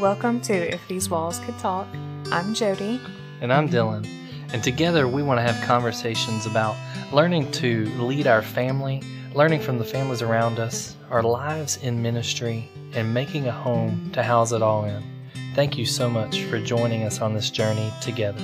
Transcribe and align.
Welcome 0.00 0.40
to 0.42 0.74
If 0.74 0.86
These 0.88 1.08
Walls 1.08 1.38
Could 1.40 1.58
Talk. 1.58 1.86
I'm 2.32 2.54
Jody. 2.54 3.00
And 3.40 3.52
I'm 3.52 3.68
Dylan. 3.68 4.06
And 4.52 4.62
together 4.62 5.06
we 5.06 5.22
want 5.22 5.38
to 5.38 5.42
have 5.42 5.64
conversations 5.64 6.44
about 6.44 6.76
learning 7.12 7.50
to 7.52 7.86
lead 8.00 8.26
our 8.26 8.42
family, 8.42 9.02
learning 9.34 9.60
from 9.60 9.78
the 9.78 9.84
families 9.84 10.22
around 10.22 10.58
us, 10.58 10.96
our 11.10 11.22
lives 11.22 11.76
in 11.78 12.02
ministry, 12.02 12.68
and 12.94 13.14
making 13.14 13.46
a 13.46 13.52
home 13.52 14.10
to 14.12 14.22
house 14.22 14.52
it 14.52 14.62
all 14.62 14.84
in. 14.84 15.02
Thank 15.54 15.78
you 15.78 15.86
so 15.86 16.10
much 16.10 16.42
for 16.44 16.58
joining 16.58 17.04
us 17.04 17.20
on 17.20 17.34
this 17.34 17.50
journey 17.50 17.92
together. 18.00 18.42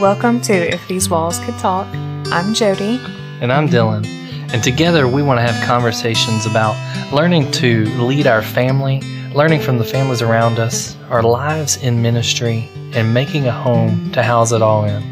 Welcome 0.00 0.40
to 0.42 0.54
If 0.54 0.88
These 0.88 1.10
Walls 1.10 1.38
Could 1.40 1.58
Talk. 1.58 1.86
I'm 2.32 2.54
Jody. 2.54 2.98
And 3.42 3.52
I'm 3.52 3.68
Dylan. 3.68 4.06
And 4.50 4.64
together 4.64 5.06
we 5.06 5.22
want 5.22 5.36
to 5.40 5.42
have 5.42 5.62
conversations 5.66 6.46
about 6.46 6.74
learning 7.12 7.50
to 7.52 7.84
lead 8.02 8.26
our 8.26 8.40
family, 8.40 9.02
learning 9.34 9.60
from 9.60 9.76
the 9.76 9.84
families 9.84 10.22
around 10.22 10.58
us, 10.58 10.96
our 11.10 11.22
lives 11.22 11.76
in 11.82 12.00
ministry, 12.00 12.66
and 12.94 13.12
making 13.12 13.46
a 13.46 13.52
home 13.52 14.10
to 14.12 14.22
house 14.22 14.52
it 14.52 14.62
all 14.62 14.86
in. 14.86 15.02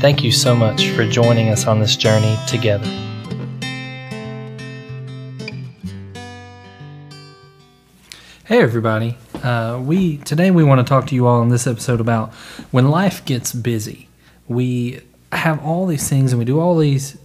Thank 0.00 0.22
you 0.22 0.30
so 0.30 0.54
much 0.54 0.90
for 0.90 1.04
joining 1.04 1.48
us 1.48 1.66
on 1.66 1.80
this 1.80 1.96
journey 1.96 2.36
together. 2.46 2.86
Hey 8.44 8.60
everybody. 8.60 9.18
Uh, 9.42 9.82
we 9.82 10.18
today 10.18 10.52
we 10.52 10.62
want 10.62 10.78
to 10.78 10.88
talk 10.88 11.08
to 11.08 11.16
you 11.16 11.26
all 11.26 11.42
in 11.42 11.48
this 11.48 11.66
episode 11.66 12.00
about 12.00 12.32
when 12.70 12.92
life 12.92 13.24
gets 13.24 13.52
busy. 13.52 14.06
We 14.48 15.00
have 15.32 15.64
all 15.64 15.86
these 15.86 16.08
things 16.08 16.32
and 16.32 16.38
we 16.38 16.44
do 16.44 16.60
all 16.60 16.76
these 16.76 17.16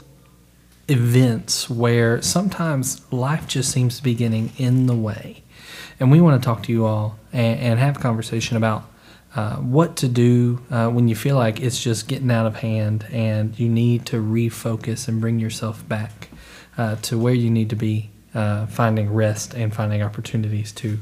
events 0.88 1.70
where 1.70 2.22
sometimes 2.22 3.02
life 3.12 3.48
just 3.48 3.72
seems 3.72 3.98
to 3.98 4.04
be 4.04 4.14
getting 4.14 4.52
in 4.58 4.88
the 4.88 4.96
way. 4.96 5.44
And 6.00 6.12
we 6.12 6.20
want 6.20 6.42
to 6.42 6.46
talk 6.46 6.64
to 6.64 6.72
you 6.72 6.86
all 6.86 7.18
and, 7.32 7.60
and 7.60 7.80
have 7.80 7.98
a 7.98 8.00
conversation 8.00 8.58
about 8.58 8.90
uh, 9.36 9.56
what 9.58 9.96
to 9.98 10.08
do 10.10 10.62
uh, 10.70 10.90
when 10.90 11.08
you 11.08 11.16
feel 11.16 11.38
like 11.38 11.62
it's 11.62 11.82
just 11.82 12.08
getting 12.08 12.30
out 12.32 12.46
of 12.46 12.58
hand 12.58 13.06
and 13.12 13.58
you 13.58 13.70
need 13.70 14.06
to 14.08 14.18
refocus 14.18 15.08
and 15.08 15.22
bring 15.22 15.40
yourself 15.40 15.88
back 15.88 16.30
uh, 16.78 16.96
to 16.98 17.18
where 17.18 17.34
you 17.34 17.50
need 17.50 17.70
to 17.70 17.76
be, 17.76 18.10
uh, 18.34 18.66
finding 18.66 19.14
rest 19.14 19.54
and 19.54 19.74
finding 19.74 20.02
opportunities 20.02 20.72
to 20.74 20.98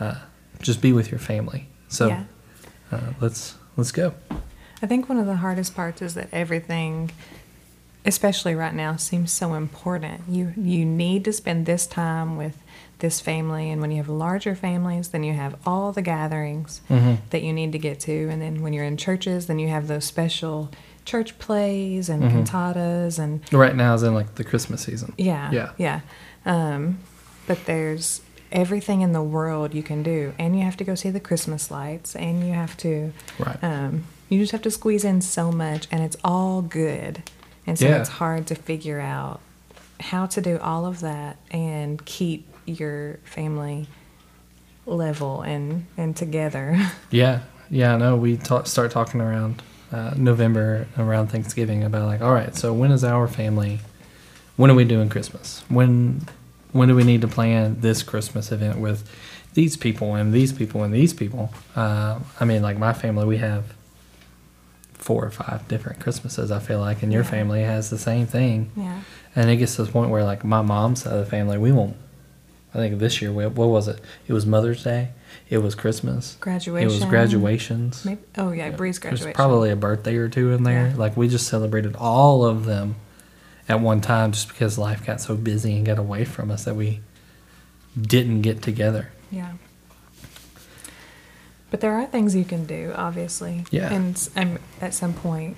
uh, 0.00 0.14
just 0.60 0.80
be 0.80 0.92
with 0.92 1.10
your 1.10 1.20
family. 1.20 1.68
So 1.88 2.08
Yeah. 2.08 2.24
uh, 2.90 3.12
let's 3.20 3.54
let's 3.76 3.92
go. 3.92 4.14
I 4.82 4.86
think 4.86 5.08
one 5.08 5.18
of 5.18 5.26
the 5.26 5.36
hardest 5.36 5.74
parts 5.74 6.02
is 6.02 6.14
that 6.14 6.28
everything, 6.32 7.10
especially 8.04 8.54
right 8.54 8.74
now, 8.74 8.96
seems 8.96 9.32
so 9.32 9.54
important. 9.54 10.22
You 10.28 10.52
you 10.56 10.84
need 10.84 11.24
to 11.24 11.32
spend 11.32 11.66
this 11.66 11.86
time 11.86 12.36
with 12.36 12.58
this 12.98 13.20
family, 13.20 13.70
and 13.70 13.80
when 13.80 13.90
you 13.90 13.98
have 13.98 14.08
larger 14.08 14.54
families, 14.54 15.08
then 15.08 15.22
you 15.22 15.34
have 15.34 15.56
all 15.66 15.92
the 15.92 16.02
gatherings 16.02 16.80
that 17.30 17.42
you 17.42 17.52
need 17.52 17.72
to 17.72 17.78
get 17.78 18.00
to, 18.00 18.28
and 18.30 18.40
then 18.40 18.62
when 18.62 18.72
you're 18.72 18.84
in 18.84 18.96
churches, 18.96 19.46
then 19.46 19.58
you 19.58 19.68
have 19.68 19.86
those 19.88 20.04
special 20.04 20.70
church 21.04 21.38
plays 21.38 22.08
and 22.08 22.22
cantatas 22.24 23.18
and 23.18 23.40
Right 23.52 23.76
now 23.76 23.94
is 23.94 24.02
in 24.02 24.12
like 24.14 24.34
the 24.34 24.42
Christmas 24.44 24.82
season. 24.82 25.12
yeah, 25.16 25.50
Yeah. 25.52 25.70
yeah. 25.78 26.00
Um, 26.44 26.98
but 27.46 27.64
there's 27.66 28.22
everything 28.50 29.02
in 29.02 29.12
the 29.12 29.22
world 29.22 29.72
you 29.74 29.82
can 29.82 30.02
do, 30.02 30.32
and 30.38 30.56
you 30.58 30.64
have 30.64 30.76
to 30.78 30.84
go 30.84 30.94
see 30.94 31.10
the 31.10 31.20
Christmas 31.20 31.70
lights, 31.70 32.16
and 32.16 32.46
you 32.46 32.54
have 32.54 32.76
to 32.78 33.12
Right. 33.38 33.62
um, 33.62 34.04
you 34.28 34.38
just 34.40 34.52
have 34.52 34.62
to 34.62 34.70
squeeze 34.70 35.04
in 35.04 35.20
so 35.20 35.52
much, 35.52 35.86
and 35.90 36.02
it's 36.02 36.16
all 36.24 36.62
good. 36.62 37.22
And 37.66 37.78
so 37.78 37.86
Yeah. 37.86 38.00
it's 38.00 38.08
hard 38.08 38.46
to 38.48 38.54
figure 38.54 39.00
out 39.00 39.40
how 40.00 40.26
to 40.26 40.40
do 40.40 40.58
all 40.58 40.86
of 40.86 41.00
that 41.00 41.36
and 41.50 42.04
keep 42.04 42.46
your 42.66 43.18
family 43.24 43.88
level 44.86 45.42
and, 45.42 45.86
and 45.96 46.16
together. 46.16 46.78
Yeah, 47.10 47.40
yeah, 47.70 47.94
I 47.94 47.96
know. 47.98 48.16
We 48.16 48.36
ta- 48.36 48.64
start 48.64 48.90
talking 48.90 49.20
around 49.20 49.62
uh, 49.92 50.12
November, 50.16 50.86
around 50.98 51.28
Thanksgiving, 51.28 51.82
about 51.84 52.06
like, 52.06 52.20
all 52.20 52.32
right, 52.34 52.54
so 52.54 52.72
when 52.72 52.90
is 52.90 53.04
our 53.04 53.26
family? 53.28 53.80
When 54.56 54.70
are 54.70 54.74
we 54.74 54.84
doing 54.84 55.08
Christmas? 55.08 55.62
When 55.68 56.26
when 56.72 56.88
do 56.88 56.94
we 56.96 57.04
need 57.04 57.20
to 57.22 57.28
plan 57.28 57.80
this 57.80 58.02
Christmas 58.02 58.52
event 58.52 58.78
with 58.78 59.08
these 59.54 59.76
people 59.76 60.14
and 60.14 60.32
these 60.32 60.52
people 60.52 60.82
and 60.82 60.92
these 60.92 61.14
people? 61.14 61.52
Uh, 61.74 62.18
I 62.40 62.44
mean, 62.44 62.60
like 62.62 62.76
my 62.78 62.92
family, 62.92 63.24
we 63.24 63.38
have 63.38 63.72
four 65.06 65.24
or 65.24 65.30
five 65.30 65.66
different 65.68 66.00
Christmases. 66.00 66.50
I 66.50 66.58
feel 66.58 66.80
like, 66.80 67.02
and 67.04 67.12
your 67.12 67.22
Yeah. 67.22 67.30
family 67.30 67.62
has 67.62 67.90
the 67.90 67.98
same 67.98 68.26
thing. 68.26 68.70
yeah. 68.76 69.00
And 69.36 69.48
it 69.50 69.56
gets 69.56 69.76
to 69.76 69.84
the 69.84 69.92
point 69.92 70.10
where, 70.10 70.24
like, 70.24 70.44
my 70.44 70.62
mom's 70.62 71.02
side 71.02 71.12
of 71.12 71.20
the 71.24 71.30
family, 71.30 71.58
we 71.58 71.70
won't. 71.70 71.94
I 72.74 72.78
think 72.78 72.98
this 72.98 73.22
year, 73.22 73.30
we, 73.32 73.46
what 73.46 73.68
was 73.68 73.86
it? 73.86 74.00
It 74.26 74.32
was 74.32 74.44
Mother's 74.46 74.82
Day. 74.82 75.10
It 75.48 75.58
was 75.58 75.74
Christmas. 75.76 76.36
Graduation. 76.40 76.90
It 76.90 76.92
was 76.92 77.04
graduations. 77.04 78.04
Maybe, 78.04 78.20
oh, 78.36 78.50
yeah, 78.50 78.70
Bree's 78.70 78.98
graduation. 78.98 79.24
There's 79.26 79.36
probably 79.36 79.70
a 79.70 79.76
birthday 79.76 80.16
or 80.16 80.28
two 80.28 80.52
in 80.52 80.64
there. 80.64 80.88
Yeah. 80.88 80.96
Like, 80.96 81.16
we 81.16 81.28
just 81.28 81.46
celebrated 81.46 81.94
all 81.96 82.44
of 82.44 82.64
them 82.64 82.96
at 83.68 83.80
one 83.80 84.00
time 84.00 84.32
just 84.32 84.48
because 84.48 84.76
life 84.76 85.06
got 85.06 85.20
so 85.20 85.36
busy 85.36 85.76
and 85.76 85.86
got 85.86 85.98
away 85.98 86.24
from 86.24 86.50
us 86.50 86.64
that 86.64 86.74
we 86.74 87.00
didn't 88.00 88.42
get 88.42 88.60
together. 88.62 89.10
Yeah. 89.30 89.52
But 91.70 91.80
there 91.80 91.92
are 91.94 92.06
things 92.06 92.34
you 92.36 92.44
can 92.44 92.64
do, 92.64 92.92
obviously. 92.96 93.64
Yeah. 93.70 93.92
And 93.92 94.28
um, 94.36 94.58
at 94.80 94.94
some 94.94 95.12
point, 95.12 95.56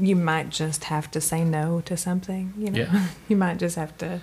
you 0.00 0.16
might 0.16 0.50
just 0.50 0.84
have 0.84 1.10
to 1.12 1.20
say 1.20 1.44
no 1.44 1.80
to 1.82 1.96
something. 1.96 2.52
You 2.56 2.70
know, 2.70 2.78
Yeah. 2.78 3.08
you 3.28 3.36
might 3.36 3.58
just 3.58 3.76
have 3.76 3.96
to 3.98 4.20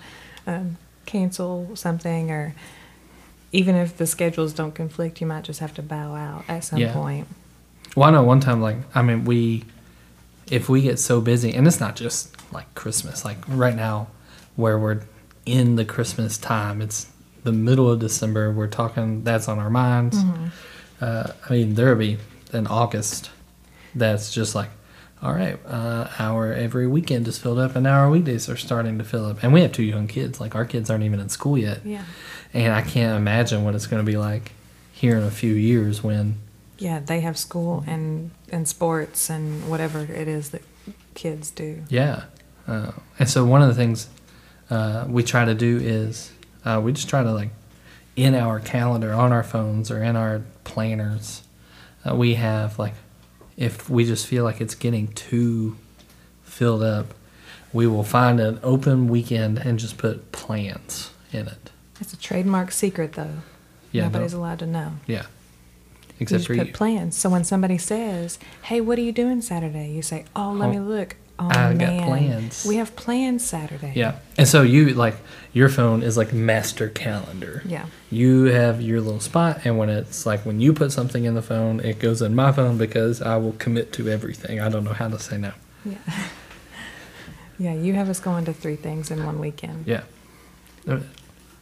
um, 0.48 0.78
cancel 1.06 1.76
something, 1.76 2.32
or 2.32 2.56
even 3.52 3.76
if 3.76 3.98
the 3.98 4.08
schedules 4.08 4.54
don't 4.54 4.74
conflict, 4.74 5.22
you 5.22 5.28
might 5.28 5.44
just 5.44 5.60
have 5.60 5.74
to 5.76 5.82
bow 5.84 6.16
out 6.16 6.44
at 6.48 6.64
some 6.64 6.80
Yeah. 6.80 6.94
point. 6.94 7.28
Well, 7.96 8.08
I 8.10 8.12
know 8.12 8.24
one 8.24 8.40
time, 8.40 8.62
like, 8.62 8.78
I 8.96 9.02
mean, 9.02 9.26
we, 9.26 9.66
if 10.50 10.70
we 10.70 10.82
get 10.82 10.98
so 10.98 11.22
busy, 11.22 11.54
and 11.54 11.68
it's 11.68 11.80
not 11.80 11.96
just 11.96 12.36
like 12.54 12.74
Christmas, 12.74 13.24
like 13.26 13.38
right 13.48 13.76
now, 13.76 14.08
where 14.56 14.80
we're 14.80 15.02
in 15.46 15.76
the 15.76 15.86
Christmas 15.86 16.38
time, 16.38 16.82
it's 16.82 17.08
the 17.44 17.52
middle 17.52 17.90
of 17.92 18.00
December, 18.00 18.52
we're 18.52 18.68
talking, 18.68 19.24
that's 19.24 19.48
on 19.48 19.60
our 19.60 19.70
minds. 19.70 20.18
Uh, 21.02 21.32
I 21.50 21.52
mean, 21.52 21.74
there'll 21.76 21.98
be 21.98 22.18
in 22.54 22.68
August 22.68 23.32
that's 23.96 24.34
just 24.34 24.56
like, 24.56 24.70
all 25.22 25.34
right, 25.34 25.60
uh, 25.68 26.08
our 26.18 26.54
every 26.54 26.88
weekend 26.88 27.28
is 27.28 27.38
filled 27.38 27.60
up, 27.60 27.76
and 27.76 27.84
now 27.84 28.00
our 28.00 28.10
weekdays 28.10 28.50
are 28.50 28.58
starting 28.58 28.98
to 28.98 29.04
fill 29.04 29.26
up. 29.26 29.44
And 29.44 29.54
we 29.54 29.62
have 29.62 29.72
two 29.72 29.84
young 29.84 30.08
kids, 30.08 30.40
like, 30.40 30.56
our 30.56 30.66
kids 30.66 30.90
aren't 30.90 31.04
even 31.04 31.20
in 31.20 31.30
school 31.30 31.58
yet. 31.58 31.82
Yeah. 31.86 32.06
And 32.54 32.74
I 32.74 32.82
can't 32.82 33.18
imagine 33.18 33.64
what 33.64 33.76
it's 33.76 33.88
going 33.88 34.04
to 34.04 34.10
be 34.12 34.18
like 34.18 34.52
here 34.94 35.18
in 35.18 35.24
a 35.24 35.32
few 35.32 35.54
years 35.54 36.04
when 36.04 36.36
Yeah, 36.78 37.00
they 37.00 37.22
have 37.22 37.38
school 37.38 37.84
and 37.88 38.32
and 38.52 38.68
sports 38.68 39.30
and 39.30 39.70
whatever 39.70 40.00
it 40.02 40.28
is 40.28 40.50
that 40.50 40.62
kids 41.14 41.52
do. 41.52 41.84
Yeah. 41.90 42.24
Uh, 42.68 42.92
and 43.20 43.30
so 43.30 43.46
one 43.46 43.62
of 43.62 43.68
the 43.68 43.76
things 43.76 44.10
uh, 44.70 45.06
we 45.08 45.24
try 45.24 45.46
to 45.46 45.54
do 45.54 45.78
is 45.78 46.32
uh, 46.66 46.82
we 46.84 46.92
just 46.94 47.10
try 47.10 47.24
to 47.24 47.32
like 47.32 47.50
in 48.24 48.36
our 48.36 48.60
calendar 48.60 49.14
on 49.14 49.32
our 49.32 49.44
phones 49.44 49.90
or 49.90 50.04
in 50.04 50.16
our 50.16 50.42
planners, 50.64 51.44
uh, 52.08 52.16
we 52.16 52.36
have 52.36 52.78
like 52.80 52.94
if 53.58 53.90
we 53.90 54.06
just 54.06 54.26
feel 54.28 54.44
like 54.44 54.62
it's 54.62 54.76
getting 54.76 55.08
too 55.10 55.76
filled 56.44 56.84
up, 56.84 57.08
we 57.74 57.88
will 57.88 58.04
find 58.04 58.40
an 58.40 58.60
open 58.64 59.08
weekend 59.08 59.58
and 59.60 59.80
just 59.80 59.98
put 59.98 60.32
plans 60.32 61.12
in 61.32 61.48
it. 61.48 61.72
It's 62.00 62.14
a 62.14 62.18
trademark 62.18 62.72
secret, 62.72 63.14
though. 63.14 63.36
Yeah, 63.92 64.04
Nobody's 64.06 64.34
no- 64.34 64.40
allowed 64.40 64.60
to 64.60 64.66
know. 64.66 64.94
Yeah. 65.08 65.26
except 66.20 66.20
You 66.20 66.26
just 66.38 66.48
for 66.48 66.56
put 66.58 66.68
you. 66.68 66.74
plans. 66.74 67.16
So 67.18 67.30
when 67.30 67.44
somebody 67.44 67.78
says, 67.78 68.40
"Hey, 68.64 68.82
what 68.82 68.98
are 68.98 69.02
you 69.02 69.12
doing 69.12 69.42
Saturday?" 69.42 69.92
You 69.92 70.02
say, 70.02 70.26
"Oh, 70.36 70.52
let 70.52 70.70
Oh, 70.70 70.72
me 70.72 70.80
look." 70.80 71.16
Oh 71.42 71.50
I 71.50 71.74
got 71.74 72.06
plans." 72.06 72.66
We 72.66 72.76
have 72.78 72.96
plans 72.96 73.46
Saturday. 73.46 73.94
Yeah. 73.96 74.20
And 74.38 74.48
so 74.48 74.62
you 74.62 74.90
like 74.94 75.16
your 75.54 75.70
phone 75.70 76.04
is 76.04 76.18
like 76.18 76.34
master 76.34 76.90
calendar. 76.90 77.64
Yeah. 77.66 77.86
You 78.10 78.46
have 78.46 78.82
your 78.82 79.02
little 79.02 79.20
spot 79.20 79.62
and 79.66 79.78
when 79.78 79.90
it's 79.90 80.26
like 80.26 80.46
when 80.46 80.60
you 80.60 80.74
put 80.74 80.92
something 80.92 81.26
in 81.26 81.34
the 81.34 81.42
phone, 81.42 81.80
it 81.80 82.00
goes 82.00 82.22
in 82.22 82.36
my 82.36 82.52
phone 82.52 82.78
because 82.78 83.22
I 83.22 83.38
will 83.38 83.54
commit 83.54 83.92
to 83.94 84.10
everything. 84.10 84.60
I 84.60 84.70
don't 84.70 84.84
know 84.84 84.94
how 84.94 85.10
to 85.10 85.20
say 85.20 85.38
no. 85.38 85.54
Yeah. 85.84 85.98
yeah. 87.58 87.74
You 87.74 87.94
have 87.94 88.10
us 88.10 88.20
going 88.20 88.46
to 88.46 88.54
three 88.54 88.76
things 88.76 89.10
in 89.10 89.26
one 89.26 89.40
weekend. 89.40 89.88
Yeah. 89.88 90.04
Uh, 90.88 91.00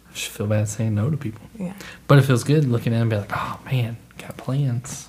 I 0.09 0.13
just 0.13 0.29
feel 0.29 0.47
bad 0.47 0.67
saying 0.67 0.95
no 0.95 1.09
to 1.09 1.17
people. 1.17 1.41
Yeah. 1.57 1.73
But 2.07 2.19
it 2.19 2.23
feels 2.23 2.43
good 2.43 2.65
looking 2.65 2.93
at 2.93 2.97
it 2.97 3.01
and 3.01 3.09
be 3.09 3.17
like, 3.17 3.31
oh 3.33 3.59
man, 3.65 3.97
got 4.17 4.37
plans. 4.37 5.07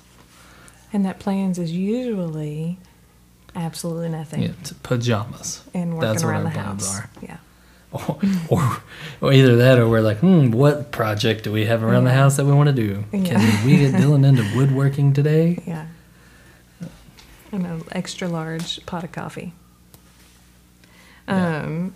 And 0.93 1.05
that 1.05 1.19
plans 1.19 1.57
is 1.57 1.71
usually 1.71 2.77
absolutely 3.55 4.09
nothing. 4.09 4.43
Yeah, 4.43 4.51
pajamas. 4.83 5.63
And 5.73 5.95
working 5.95 6.09
That's 6.09 6.23
what 6.23 6.29
around 6.29 6.45
our 6.47 6.53
the 6.53 6.59
house. 6.59 6.99
are. 6.99 7.09
Yeah. 7.21 7.37
or, 7.91 8.19
or, 8.49 8.77
or 9.19 9.33
either 9.33 9.57
that 9.57 9.77
or 9.77 9.89
we're 9.89 10.01
like, 10.01 10.19
hmm, 10.19 10.51
what 10.51 10.91
project 10.91 11.43
do 11.43 11.51
we 11.51 11.65
have 11.65 11.83
around 11.83 12.05
the 12.05 12.13
house 12.13 12.37
that 12.37 12.45
we 12.45 12.53
want 12.53 12.67
to 12.67 12.73
do? 12.75 13.03
Yeah. 13.11 13.23
Can 13.25 13.65
we 13.65 13.77
get 13.77 13.93
Dylan 13.93 14.25
into 14.25 14.43
woodworking 14.55 15.13
today? 15.13 15.61
Yeah. 15.67 15.87
And 17.51 17.65
an 17.65 17.83
extra 17.91 18.29
large 18.29 18.85
pot 18.85 19.03
of 19.03 19.11
coffee. 19.11 19.53
Yeah. 21.27 21.63
Um, 21.63 21.93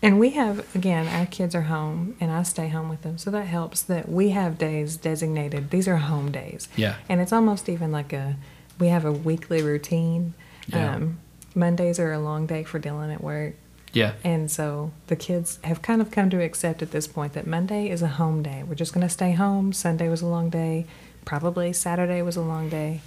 and 0.00 0.18
we 0.18 0.30
have, 0.30 0.72
again, 0.74 1.08
our 1.08 1.26
kids 1.26 1.54
are 1.54 1.62
home 1.62 2.16
and 2.20 2.30
I 2.30 2.42
stay 2.44 2.68
home 2.68 2.88
with 2.88 3.02
them. 3.02 3.18
So 3.18 3.30
that 3.32 3.46
helps 3.46 3.82
that 3.82 4.08
we 4.08 4.30
have 4.30 4.58
days 4.58 4.96
designated. 4.96 5.70
These 5.70 5.88
are 5.88 5.96
home 5.96 6.30
days. 6.30 6.68
Yeah. 6.76 6.96
And 7.08 7.20
it's 7.20 7.32
almost 7.32 7.68
even 7.68 7.90
like 7.92 8.12
a, 8.12 8.36
we 8.78 8.88
have 8.88 9.04
a 9.04 9.12
weekly 9.12 9.62
routine. 9.62 10.34
Yeah. 10.66 10.94
Um, 10.94 11.18
Mondays 11.54 11.98
are 11.98 12.12
a 12.12 12.18
long 12.18 12.46
day 12.46 12.64
for 12.64 12.80
Dylan 12.80 13.12
at 13.12 13.22
work. 13.22 13.54
Yeah. 13.92 14.14
And 14.24 14.50
so 14.50 14.92
the 15.08 15.16
kids 15.16 15.58
have 15.64 15.82
kind 15.82 16.00
of 16.00 16.10
come 16.10 16.30
to 16.30 16.42
accept 16.42 16.82
at 16.82 16.92
this 16.92 17.06
point 17.06 17.34
that 17.34 17.46
Monday 17.46 17.90
is 17.90 18.00
a 18.00 18.08
home 18.08 18.42
day. 18.42 18.62
We're 18.66 18.74
just 18.74 18.94
going 18.94 19.06
to 19.06 19.12
stay 19.12 19.32
home. 19.32 19.72
Sunday 19.72 20.08
was 20.08 20.22
a 20.22 20.26
long 20.26 20.48
day. 20.48 20.86
Probably 21.24 21.72
Saturday 21.72 22.22
was 22.22 22.36
a 22.36 22.40
long 22.40 22.68
day. 22.70 23.00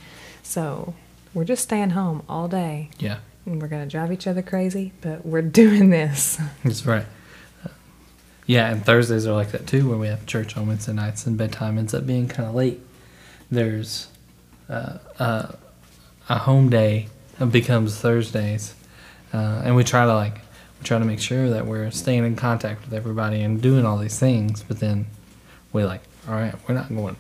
So 0.43 0.93
we're 1.33 1.43
just 1.43 1.63
staying 1.63 1.91
home 1.91 2.23
all 2.29 2.47
day. 2.47 2.91
Yeah. 2.99 3.17
And 3.45 3.61
we're 3.61 3.67
going 3.67 3.83
to 3.83 3.89
drive 3.89 4.11
each 4.11 4.27
other 4.27 4.41
crazy, 4.43 4.93
but 5.01 5.25
we're 5.25 5.41
doing 5.63 5.89
this. 5.89 6.39
That's 6.63 6.85
right. 6.85 7.05
Yeah, 8.47 8.69
and 8.69 8.85
Thursdays 8.85 9.25
are 9.25 9.33
like 9.33 9.51
that 9.51 9.65
too, 9.65 9.89
where 9.89 9.97
we 9.97 10.07
have 10.07 10.25
church 10.27 10.55
on 10.55 10.67
Wednesday 10.67 10.93
nights 10.93 11.25
and 11.25 11.35
bedtime 11.35 11.79
ends 11.79 11.95
up 11.95 12.05
being 12.05 12.27
kind 12.27 12.47
of 12.47 12.53
late. 12.53 12.79
There's 13.49 14.07
uh, 14.69 14.99
uh, 15.17 15.53
a 16.29 16.37
home 16.39 16.69
day 16.69 17.07
becomes 17.51 17.97
Thursdays, 17.97 18.75
uh, 19.33 19.61
and 19.63 19.75
we 19.75 19.83
try 19.83 20.05
to 20.05 20.13
like 20.13 20.35
we 20.79 20.85
try 20.85 20.99
to 20.99 21.05
make 21.05 21.19
sure 21.19 21.49
that 21.49 21.65
we're 21.65 21.91
staying 21.91 22.25
in 22.25 22.35
contact 22.35 22.81
with 22.83 22.93
everybody 22.93 23.41
and 23.41 23.61
doing 23.61 23.85
all 23.85 23.97
these 23.97 24.19
things. 24.19 24.63
But 24.63 24.79
then 24.79 25.07
we 25.73 25.83
like, 25.83 26.01
all 26.27 26.35
right, 26.35 26.55
we're 26.67 26.75
not 26.75 26.89
going 26.89 27.17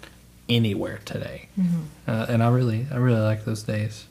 anywhere 0.47 0.99
today, 1.05 1.49
uh, 2.07 2.25
and 2.29 2.43
I 2.43 2.49
really 2.49 2.87
I 2.91 2.97
really 2.97 3.21
like 3.21 3.45
those 3.45 3.63
days. 3.63 4.05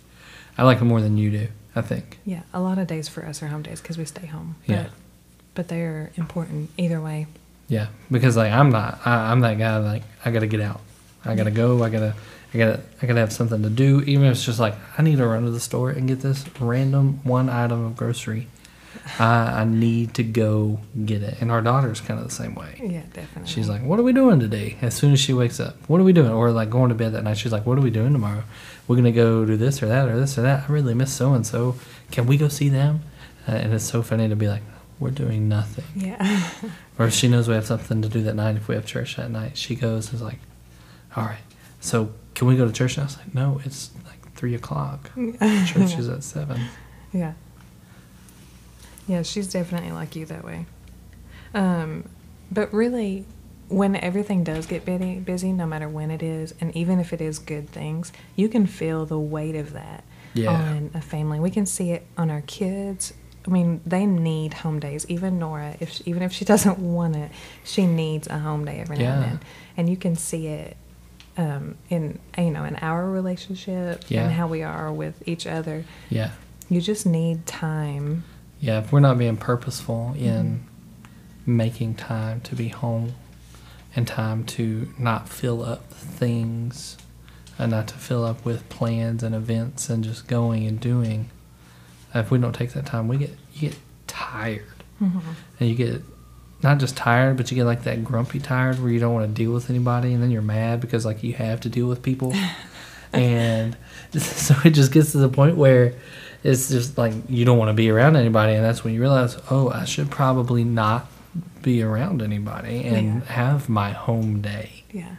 I 0.56 0.62
like 0.62 0.78
them 0.78 0.88
more 0.88 1.00
than 1.00 1.16
you 1.16 1.30
do. 1.30 1.48
I 1.76 1.82
think. 1.82 2.18
Yeah, 2.24 2.42
a 2.52 2.60
lot 2.60 2.78
of 2.78 2.86
days 2.86 3.08
for 3.08 3.26
us 3.26 3.42
are 3.42 3.48
home 3.48 3.62
days 3.62 3.80
because 3.80 3.98
we 3.98 4.04
stay 4.04 4.26
home. 4.26 4.56
Yeah. 4.66 4.84
But, 4.84 4.90
but 5.54 5.68
they're 5.68 6.12
important 6.16 6.70
either 6.76 7.00
way. 7.00 7.26
Yeah, 7.68 7.88
because 8.10 8.36
like 8.36 8.52
I'm 8.52 8.70
not, 8.70 9.00
I, 9.04 9.32
I'm 9.32 9.40
that 9.40 9.58
guy. 9.58 9.78
Like 9.78 10.02
I 10.24 10.30
gotta 10.30 10.46
get 10.46 10.60
out. 10.60 10.80
I 11.24 11.34
gotta 11.34 11.50
go. 11.50 11.82
I 11.82 11.90
gotta, 11.90 12.14
I 12.52 12.58
gotta, 12.58 12.80
I 13.02 13.06
gotta 13.06 13.20
have 13.20 13.32
something 13.32 13.62
to 13.62 13.70
do. 13.70 14.02
Even 14.02 14.26
if 14.26 14.32
it's 14.32 14.44
just 14.44 14.60
like 14.60 14.74
I 14.98 15.02
need 15.02 15.16
to 15.16 15.26
run 15.26 15.44
to 15.44 15.50
the 15.50 15.60
store 15.60 15.90
and 15.90 16.06
get 16.08 16.20
this 16.20 16.44
random 16.60 17.20
one 17.24 17.48
item 17.48 17.84
of 17.84 17.96
grocery. 17.96 18.48
I, 19.18 19.60
I 19.60 19.64
need 19.64 20.14
to 20.14 20.22
go 20.22 20.80
get 21.04 21.22
it. 21.22 21.38
And 21.40 21.50
our 21.50 21.60
daughter's 21.60 22.00
kind 22.00 22.18
of 22.18 22.26
the 22.26 22.34
same 22.34 22.54
way. 22.54 22.80
Yeah, 22.82 23.02
definitely. 23.12 23.50
She's 23.50 23.68
like, 23.68 23.82
"What 23.82 23.98
are 23.98 24.02
we 24.02 24.12
doing 24.12 24.40
today?" 24.40 24.76
As 24.80 24.94
soon 24.94 25.12
as 25.12 25.20
she 25.20 25.32
wakes 25.32 25.60
up, 25.60 25.76
"What 25.88 26.00
are 26.00 26.04
we 26.04 26.12
doing?" 26.12 26.30
Or 26.30 26.50
like 26.52 26.70
going 26.70 26.88
to 26.88 26.94
bed 26.94 27.12
that 27.12 27.24
night, 27.24 27.36
she's 27.36 27.52
like, 27.52 27.66
"What 27.66 27.76
are 27.76 27.82
we 27.82 27.90
doing 27.90 28.12
tomorrow? 28.12 28.44
We're 28.86 28.96
gonna 28.96 29.12
go 29.12 29.44
do 29.44 29.56
this 29.56 29.82
or 29.82 29.86
that 29.86 30.08
or 30.08 30.18
this 30.18 30.38
or 30.38 30.42
that. 30.42 30.64
I 30.68 30.72
really 30.72 30.94
miss 30.94 31.12
so 31.12 31.34
and 31.34 31.46
so. 31.46 31.76
Can 32.10 32.26
we 32.26 32.36
go 32.36 32.48
see 32.48 32.68
them?" 32.68 33.02
Uh, 33.46 33.52
and 33.52 33.74
it's 33.74 33.84
so 33.84 34.02
funny 34.02 34.28
to 34.28 34.36
be 34.36 34.48
like, 34.48 34.62
"We're 34.98 35.10
doing 35.10 35.48
nothing." 35.48 35.84
yeah. 35.96 36.50
Or 36.98 37.06
if 37.06 37.14
she 37.14 37.28
knows 37.28 37.48
we 37.48 37.54
have 37.54 37.66
something 37.66 38.00
to 38.02 38.08
do 38.08 38.22
that 38.22 38.36
night, 38.36 38.56
if 38.56 38.68
we 38.68 38.74
have 38.76 38.86
church 38.86 39.16
that 39.16 39.30
night, 39.30 39.56
she 39.58 39.74
goes 39.74 40.06
and 40.06 40.14
is 40.14 40.22
like, 40.22 40.38
"All 41.16 41.25
right, 41.25 41.38
so 41.81 42.11
can 42.34 42.46
we 42.49 42.56
go 42.56 42.66
to 42.66 42.72
church?" 42.72 42.96
And 42.96 43.02
I 43.02 43.06
was 43.06 43.16
like, 43.19 43.34
"No, 43.34 43.61
it's 43.64 43.90
like 44.06 44.32
three 44.34 44.55
o'clock. 44.55 45.11
church 45.66 45.99
is 45.99 46.08
at 46.08 46.22
seven. 46.25 46.61
Yeah. 47.12 47.34
Yeah, 49.06 49.22
she's 49.22 49.52
definitely 49.52 49.93
like 49.93 50.16
you 50.16 50.25
that 50.26 50.44
way. 50.44 50.66
Um, 51.52 52.08
but 52.50 52.72
really, 52.72 53.26
when 53.69 53.96
everything 53.96 54.44
does 54.44 54.66
get 54.66 54.84
busy, 54.84 55.19
busy, 55.20 55.52
no 55.52 55.66
matter 55.66 55.88
when 55.88 56.11
it 56.11 56.22
is, 56.22 56.55
and 56.61 56.75
even 56.76 56.99
if 57.00 57.12
it 57.12 57.20
is 57.20 57.38
good 57.38 57.69
things, 57.69 58.12
you 58.37 58.49
can 58.49 58.67
feel 58.67 59.05
the 59.06 59.19
weight 59.19 59.56
of 59.56 59.72
that 59.75 60.05
Yeah. 60.32 60.50
on 60.50 60.90
a 60.94 61.00
family. 61.00 61.38
We 61.38 61.50
can 61.50 61.67
see 61.67 61.90
it 61.90 62.06
on 62.17 62.31
our 62.31 62.40
kids. 62.43 63.12
I 63.46 63.50
mean, 63.50 63.82
they 63.84 64.06
need 64.06 64.55
home 64.55 64.81
days. 64.81 65.05
Even 65.08 65.38
Nora, 65.38 65.76
if 65.81 66.00
even 66.06 66.22
if 66.22 66.32
she 66.32 66.44
doesn't 66.52 66.78
want 66.78 67.14
it, 67.14 67.31
she 67.62 67.87
needs 67.87 68.26
a 68.28 68.38
home 68.38 68.64
day 68.64 68.81
every 68.81 68.96
now 68.99 69.14
and 69.14 69.22
then, 69.22 69.40
and 69.76 69.88
you 69.88 69.96
can 69.99 70.17
see 70.17 70.46
it 70.46 70.76
um, 71.36 71.76
in 71.90 72.19
you 72.38 72.50
know 72.50 72.64
in 72.64 72.76
our 72.76 73.08
relationship 73.10 74.04
Yeah. 74.08 74.25
and 74.25 74.32
how 74.32 74.46
we 74.46 74.62
are 74.62 74.92
with 74.92 75.26
each 75.26 75.46
other. 75.46 75.84
Yeah, 76.10 76.31
You 76.69 76.81
just 76.81 77.06
need 77.06 77.46
time. 77.46 78.25
yeah. 78.60 78.78
If 78.81 78.92
we're 78.92 79.00
not 79.00 79.19
being 79.19 79.36
purposeful 79.36 80.14
in 80.16 80.64
making 81.46 81.94
time 81.96 82.40
to 82.42 82.54
be 82.56 82.69
home 82.69 83.12
and 83.96 84.06
time 84.08 84.44
to 84.44 84.88
not 84.98 85.28
fill 85.28 85.62
up 85.62 85.90
things 85.92 86.96
and 87.58 87.70
not 87.70 87.86
to 87.88 87.94
fill 87.94 88.25
up 88.25 88.44
with 88.44 88.69
plans 88.69 89.22
and 89.22 89.34
events 89.34 89.88
and 89.90 90.02
just 90.02 90.26
going 90.26 90.66
and 90.66 90.81
doing, 90.81 91.31
if 92.14 92.31
we 92.31 92.38
don't 92.38 92.54
take 92.54 92.72
that 92.72 92.86
time, 92.86 93.06
we 93.08 93.16
get 93.19 93.31
you 93.54 93.69
get 93.70 93.78
tired. 94.06 94.64
and 95.00 95.22
you 95.60 95.75
get 95.75 96.02
not 96.64 96.78
just 96.78 96.96
tired, 96.96 97.37
but 97.37 97.50
you 97.50 97.55
get 97.55 97.64
like 97.64 97.84
that 97.84 98.02
grumpy 98.02 98.40
tired 98.40 98.81
where 98.81 98.90
you 98.90 98.99
don't 98.99 99.14
want 99.14 99.28
to 99.28 99.32
deal 99.32 99.52
with 99.52 99.70
anybody, 99.70 100.12
and 100.12 100.20
then 100.22 100.31
you're 100.32 100.43
mad 100.43 100.81
because 100.81 101.05
like 101.06 101.22
you 101.22 101.34
have 101.34 101.61
to 101.61 101.69
deal 101.69 101.87
with 101.87 102.02
people, 102.02 102.34
and 103.12 103.76
so 104.19 104.55
it 104.64 104.70
just 104.70 104.90
gets 104.90 105.12
to 105.12 105.19
the 105.19 105.28
point 105.28 105.56
where 105.56 105.94
it's 106.43 106.69
just 106.69 106.99
like 106.99 107.12
you 107.28 107.44
don't 107.44 107.58
want 107.58 107.69
to 107.69 107.75
be 107.75 107.88
around 107.90 108.16
anybody, 108.16 108.55
and 108.55 108.64
that's 108.64 108.82
when 108.82 108.93
you 108.94 109.00
realize, 109.00 109.37
oh, 109.50 109.70
I 109.70 109.84
should 109.84 110.11
probably 110.11 110.64
not 110.64 111.06
be 111.62 111.82
around 111.82 112.20
anybody 112.22 112.84
and 112.84 113.22
Yeah. 113.22 113.32
have 113.32 113.69
my 113.69 113.90
home 113.93 114.40
day. 114.43 114.84
Yeah. 114.93 115.14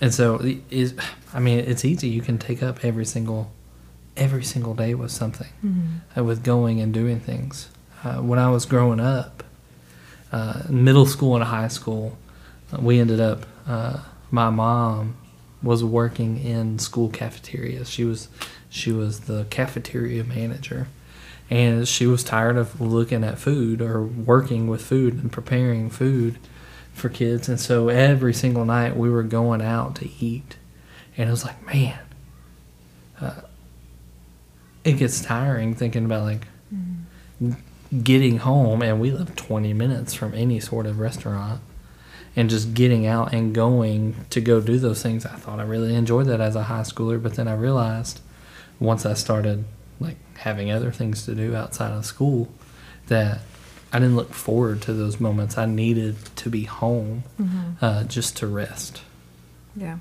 And 0.00 0.14
so 0.14 0.40
is 0.70 0.94
I 1.34 1.40
mean, 1.40 1.58
it's 1.58 1.84
easy. 1.84 2.08
You 2.08 2.22
can 2.22 2.38
take 2.38 2.62
up 2.62 2.84
every 2.84 3.04
single 3.04 3.50
every 4.16 4.44
single 4.44 4.74
day 4.74 4.94
with 4.94 5.10
something, 5.12 5.48
uh, 6.16 6.24
with 6.24 6.42
going 6.44 6.80
and 6.80 6.92
doing 6.94 7.20
things. 7.20 7.68
Uh, 8.04 8.16
when 8.16 8.38
I 8.38 8.50
was 8.50 8.64
growing 8.64 9.00
up, 9.00 9.42
uh, 10.30 10.62
middle 10.68 11.06
school 11.06 11.34
and 11.34 11.44
high 11.44 11.68
school, 11.68 12.16
uh, 12.72 12.80
we 12.80 13.00
ended 13.00 13.20
up. 13.20 13.46
Uh, 13.66 14.00
my 14.30 14.50
mom 14.50 15.16
was 15.62 15.82
working 15.82 16.38
in 16.42 16.78
school 16.78 17.08
cafeterias. 17.08 17.90
She 17.90 18.04
was 18.04 18.28
she 18.70 18.92
was 18.92 19.20
the 19.20 19.46
cafeteria 19.50 20.22
manager, 20.24 20.86
and 21.50 21.88
she 21.88 22.06
was 22.06 22.22
tired 22.22 22.56
of 22.56 22.80
looking 22.80 23.24
at 23.24 23.38
food 23.38 23.80
or 23.80 24.02
working 24.04 24.68
with 24.68 24.82
food 24.82 25.14
and 25.14 25.32
preparing 25.32 25.90
food 25.90 26.38
for 26.92 27.08
kids. 27.08 27.48
And 27.48 27.58
so 27.58 27.88
every 27.88 28.34
single 28.34 28.64
night 28.64 28.96
we 28.96 29.10
were 29.10 29.22
going 29.22 29.62
out 29.62 29.96
to 29.96 30.08
eat, 30.20 30.56
and 31.16 31.28
it 31.28 31.32
was 31.32 31.44
like, 31.44 31.64
man, 31.66 31.98
uh, 33.20 33.40
it 34.84 34.92
gets 34.92 35.20
tiring 35.20 35.74
thinking 35.74 36.04
about 36.04 36.22
like 36.22 36.46
getting 38.02 38.38
home, 38.38 38.82
and 38.82 39.00
we 39.00 39.10
live 39.10 39.34
20 39.36 39.72
minutes 39.72 40.14
from 40.14 40.34
any 40.34 40.60
sort 40.60 40.86
of 40.86 40.98
restaurant, 40.98 41.60
and 42.36 42.50
just 42.50 42.74
getting 42.74 43.06
out 43.06 43.32
and 43.32 43.54
going 43.54 44.14
to 44.30 44.40
go 44.40 44.60
do 44.60 44.78
those 44.78 45.02
things. 45.02 45.26
I 45.26 45.36
thought 45.36 45.58
I 45.58 45.64
really 45.64 45.94
enjoyed 45.94 46.26
that 46.26 46.40
as 46.40 46.54
a 46.54 46.64
high 46.64 46.82
schooler, 46.82 47.22
but 47.22 47.34
then 47.34 47.48
I 47.48 47.54
realized 47.54 48.20
once 48.78 49.04
I 49.04 49.14
started 49.14 49.64
like 50.00 50.16
having 50.38 50.70
other 50.70 50.92
things 50.92 51.24
to 51.24 51.34
do 51.34 51.56
outside 51.56 51.90
of 51.90 52.04
school 52.06 52.48
that 53.08 53.40
I 53.92 53.98
didn't 53.98 54.16
look 54.16 54.32
forward 54.32 54.82
to 54.82 54.92
those 54.92 55.18
moments. 55.18 55.56
I 55.58 55.66
needed 55.66 56.16
to 56.36 56.50
be 56.50 56.64
home 56.64 57.24
uh, 57.80 58.04
just 58.04 58.36
to 58.38 58.46
rest. 58.46 59.02
Yeah. 59.74 59.98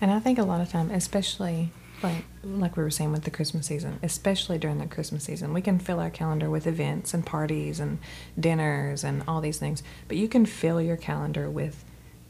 And 0.00 0.10
I 0.10 0.18
think 0.18 0.38
a 0.38 0.42
lot 0.42 0.60
of 0.60 0.68
time, 0.68 0.90
especially 0.90 1.70
like 2.02 2.24
like 2.44 2.76
we 2.76 2.82
were 2.82 2.90
saying 2.90 3.12
with 3.12 3.24
the 3.24 3.30
Christmas 3.30 3.66
season, 3.66 3.98
especially 4.02 4.58
during 4.58 4.78
the 4.78 4.86
Christmas 4.86 5.24
season, 5.24 5.52
we 5.52 5.60
can 5.62 5.78
fill 5.78 6.00
our 6.00 6.10
calendar 6.10 6.50
with 6.50 6.66
events 6.66 7.14
and 7.14 7.24
parties 7.24 7.78
and 7.80 7.98
dinners 8.38 9.04
and 9.04 9.22
all 9.28 9.40
these 9.40 9.58
things. 9.58 9.82
But 10.08 10.16
you 10.16 10.28
can 10.28 10.44
fill 10.46 10.80
your 10.80 10.96
calendar 10.96 11.48
with 11.50 11.84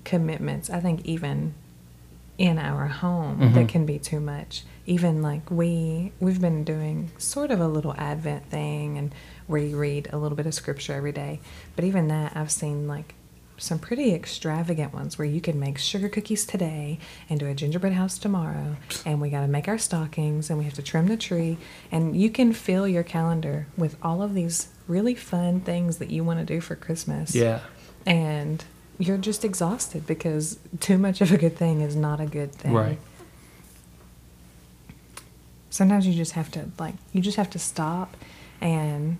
commitments. 0.04 0.68
I 0.70 0.80
think 0.80 1.04
even 1.04 1.54
in 2.38 2.58
our 2.58 2.86
home 2.88 3.38
that 3.52 3.66
Mhm. 3.66 3.68
can 3.68 3.86
be 3.86 3.98
too 3.98 4.18
much. 4.18 4.64
Even 4.86 5.22
like 5.22 5.50
we 5.50 6.12
we've 6.18 6.40
been 6.40 6.64
doing 6.64 7.10
sort 7.18 7.50
of 7.50 7.60
a 7.60 7.68
little 7.68 7.94
Advent 7.96 8.48
thing 8.50 8.98
and 8.98 9.14
where 9.46 9.60
you 9.62 9.76
read 9.76 10.08
a 10.12 10.18
little 10.18 10.34
bit 10.36 10.46
of 10.46 10.54
scripture 10.54 10.94
every 10.94 11.12
day. 11.12 11.40
But 11.76 11.84
even 11.84 12.08
that 12.08 12.36
I've 12.36 12.50
seen 12.50 12.88
like 12.88 13.14
some 13.62 13.78
pretty 13.78 14.12
extravagant 14.12 14.92
ones 14.92 15.16
where 15.18 15.26
you 15.26 15.40
can 15.40 15.58
make 15.58 15.78
sugar 15.78 16.08
cookies 16.08 16.44
today 16.44 16.98
and 17.30 17.38
do 17.38 17.46
a 17.46 17.54
gingerbread 17.54 17.92
house 17.92 18.18
tomorrow 18.18 18.76
and 19.06 19.20
we 19.20 19.30
got 19.30 19.42
to 19.42 19.46
make 19.46 19.68
our 19.68 19.78
stockings 19.78 20.50
and 20.50 20.58
we 20.58 20.64
have 20.64 20.74
to 20.74 20.82
trim 20.82 21.06
the 21.06 21.16
tree 21.16 21.56
and 21.92 22.16
you 22.20 22.28
can 22.28 22.52
fill 22.52 22.88
your 22.88 23.02
calendar 23.04 23.66
with 23.76 23.96
all 24.02 24.20
of 24.20 24.34
these 24.34 24.68
really 24.88 25.14
fun 25.14 25.60
things 25.60 25.98
that 25.98 26.10
you 26.10 26.24
want 26.24 26.40
to 26.40 26.44
do 26.44 26.60
for 26.60 26.74
Christmas 26.74 27.34
Yeah. 27.34 27.60
and 28.04 28.64
you're 28.98 29.16
just 29.18 29.44
exhausted 29.44 30.06
because 30.06 30.58
too 30.80 30.98
much 30.98 31.20
of 31.20 31.30
a 31.32 31.38
good 31.38 31.56
thing 31.56 31.80
is 31.80 31.94
not 31.96 32.20
a 32.20 32.26
good 32.26 32.52
thing. 32.52 32.72
Right. 32.72 32.98
Sometimes 35.70 36.06
you 36.06 36.12
just 36.14 36.32
have 36.32 36.50
to 36.52 36.70
like 36.78 36.94
you 37.12 37.20
just 37.20 37.36
have 37.36 37.48
to 37.50 37.58
stop 37.58 38.16
and 38.60 39.18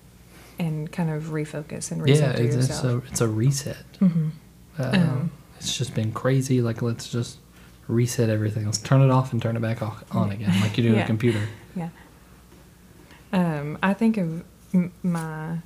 and 0.59 0.90
kind 0.92 1.11
of 1.11 1.25
refocus 1.25 1.90
and 1.92 2.06
yeah, 2.06 2.14
reset 2.14 2.37
to 2.37 2.42
it's, 2.44 2.54
it's 2.56 2.68
yourself. 2.68 3.04
a 3.04 3.09
it's 3.09 3.21
a 3.21 3.28
reset. 3.28 3.76
hmm 3.99 4.28
Uh, 4.78 4.90
Um, 4.94 5.30
it's 5.59 5.76
just 5.76 5.94
been 5.94 6.12
crazy. 6.12 6.61
Like 6.62 6.82
let's 6.82 7.09
just 7.11 7.38
reset 7.88 8.28
everything. 8.30 8.64
Let's 8.66 8.78
turn 8.78 9.00
it 9.02 9.11
off 9.11 9.32
and 9.32 9.40
turn 9.42 9.56
it 9.56 9.61
back 9.62 9.80
on 10.14 10.30
again, 10.30 10.61
like 10.61 10.76
you 10.78 10.85
do 10.85 10.92
Yeah. 10.97 11.04
a 11.04 11.06
computer. 11.06 11.40
Yeah. 11.76 11.88
Um, 13.32 13.78
I 13.82 13.94
think 13.94 14.16
of 14.18 14.44
m- 14.75 14.92
my. 15.02 15.59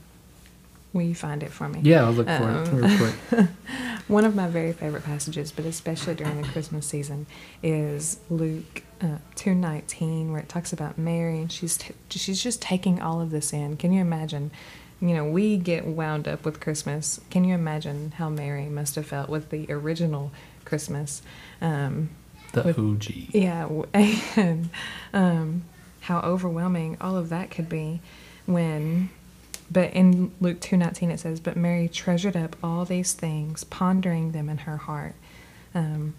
Will 0.97 1.03
you 1.03 1.15
find 1.15 1.43
it 1.43 1.51
for 1.53 1.69
me? 1.69 1.81
Yeah, 1.83 2.05
I'll 2.07 2.13
look 2.13 2.27
for 2.27 2.33
it 2.33 2.69
Um, 2.69 2.77
real 2.81 2.97
quick. 3.31 3.49
One 4.09 4.25
of 4.25 4.35
my 4.35 4.49
very 4.49 4.73
favorite 4.73 5.05
passages, 5.05 5.53
but 5.53 5.65
especially 5.67 6.15
during 6.15 6.41
the 6.41 6.49
Christmas 6.49 6.87
season, 6.87 7.27
is 7.63 8.19
Luke 8.31 8.83
uh, 9.03 9.19
two 9.35 9.55
nineteen, 9.55 10.33
where 10.33 10.41
it 10.41 10.49
talks 10.49 10.73
about 10.73 10.97
Mary, 10.97 11.39
and 11.39 11.53
she's 11.53 11.77
t- 11.77 11.93
she's 12.09 12.43
just 12.43 12.63
taking 12.63 13.01
all 13.03 13.21
of 13.21 13.31
this 13.31 13.53
in. 13.53 13.77
Can 13.77 13.93
you 13.93 14.01
imagine? 14.01 14.51
You 15.01 15.09
know, 15.15 15.25
we 15.29 15.59
get 15.59 15.85
wound 15.87 16.27
up 16.27 16.47
with 16.47 16.61
Christmas. 16.61 17.21
Can 17.31 17.45
you 17.45 17.55
imagine 17.55 18.13
how 18.17 18.31
Mary 18.31 18.65
must 18.67 18.95
have 18.95 19.05
felt 19.07 19.29
with 19.29 19.51
the 19.51 19.67
original 19.71 20.33
Christmas? 20.65 21.21
Um, 21.61 22.09
The 22.53 22.63
with- 22.63 22.79
OG. 22.79 23.05
yeah, 23.35 23.69
and 24.37 24.71
um, 25.13 25.65
how 26.01 26.21
overwhelming 26.21 26.97
all 27.03 27.17
of 27.19 27.29
that 27.29 27.51
could 27.51 27.69
be 27.69 28.01
when. 28.47 29.11
But 29.71 29.93
in 29.93 30.33
Luke 30.41 30.61
two 30.61 30.77
nineteen 30.77 31.11
it 31.11 31.21
says, 31.21 31.41
"But 31.41 31.57
Mary 31.57 31.89
treasured 31.89 32.37
up 32.37 32.57
all 32.63 32.85
these 32.85 33.13
things, 33.13 33.65
pondering 33.65 34.33
them 34.33 34.49
in 34.49 34.59
her 34.59 34.77
heart." 34.77 35.15
Um, 35.75 36.15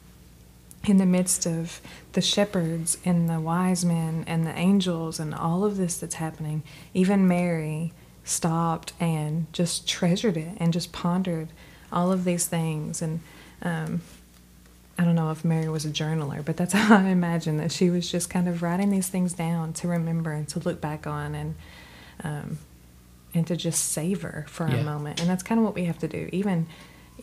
in 0.86 0.98
the 0.98 1.06
midst 1.06 1.46
of 1.46 1.82
the 2.14 2.22
shepherds 2.22 2.98
and 3.04 3.30
the 3.30 3.40
wise 3.40 3.84
men 3.84 4.24
and 4.28 4.46
the 4.46 4.58
angels 4.58 5.20
and 5.20 5.34
all 5.34 5.66
of 5.66 5.78
this 5.78 5.98
that's 5.98 6.16
happening, 6.16 6.64
even 6.94 7.28
Mary 7.28 7.94
stopped 8.24 8.94
and 9.00 9.52
just 9.54 9.88
treasured 9.88 10.38
it 10.38 10.56
and 10.58 10.72
just 10.74 10.92
pondered 10.92 11.50
all 11.92 12.12
of 12.12 12.24
these 12.24 12.46
things. 12.46 13.02
And 13.02 13.20
um, 13.62 14.02
I 14.98 15.04
don't 15.04 15.16
know 15.16 15.32
if 15.32 15.44
Mary 15.44 15.70
was 15.70 15.86
a 15.86 15.90
journaler, 15.90 16.44
but 16.44 16.58
that's 16.58 16.74
how 16.74 16.98
I 16.98 17.06
imagine 17.06 17.58
that 17.58 17.72
she 17.72 17.90
was 17.90 18.10
just 18.10 18.30
kind 18.30 18.48
of 18.48 18.62
writing 18.62 18.90
these 18.90 19.08
things 19.08 19.34
down 19.34 19.74
to 19.74 19.88
remember 19.88 20.32
and 20.32 20.48
to 20.50 20.60
look 20.60 20.80
back 20.80 21.08
on 21.08 21.36
and 21.36 21.56
um, 22.24 22.58
and 23.38 23.48
to 23.48 23.56
just 23.56 23.92
savor 23.92 24.46
for 24.50 24.68
Yeah. 24.68 24.78
a 24.78 24.84
moment. 24.84 25.20
And 25.22 25.30
that's 25.30 25.44
kind 25.44 25.60
of 25.60 25.66
what 25.66 25.76
we 25.76 25.86
have 25.86 26.00
to 26.00 26.08
do, 26.08 26.28
even 26.32 26.68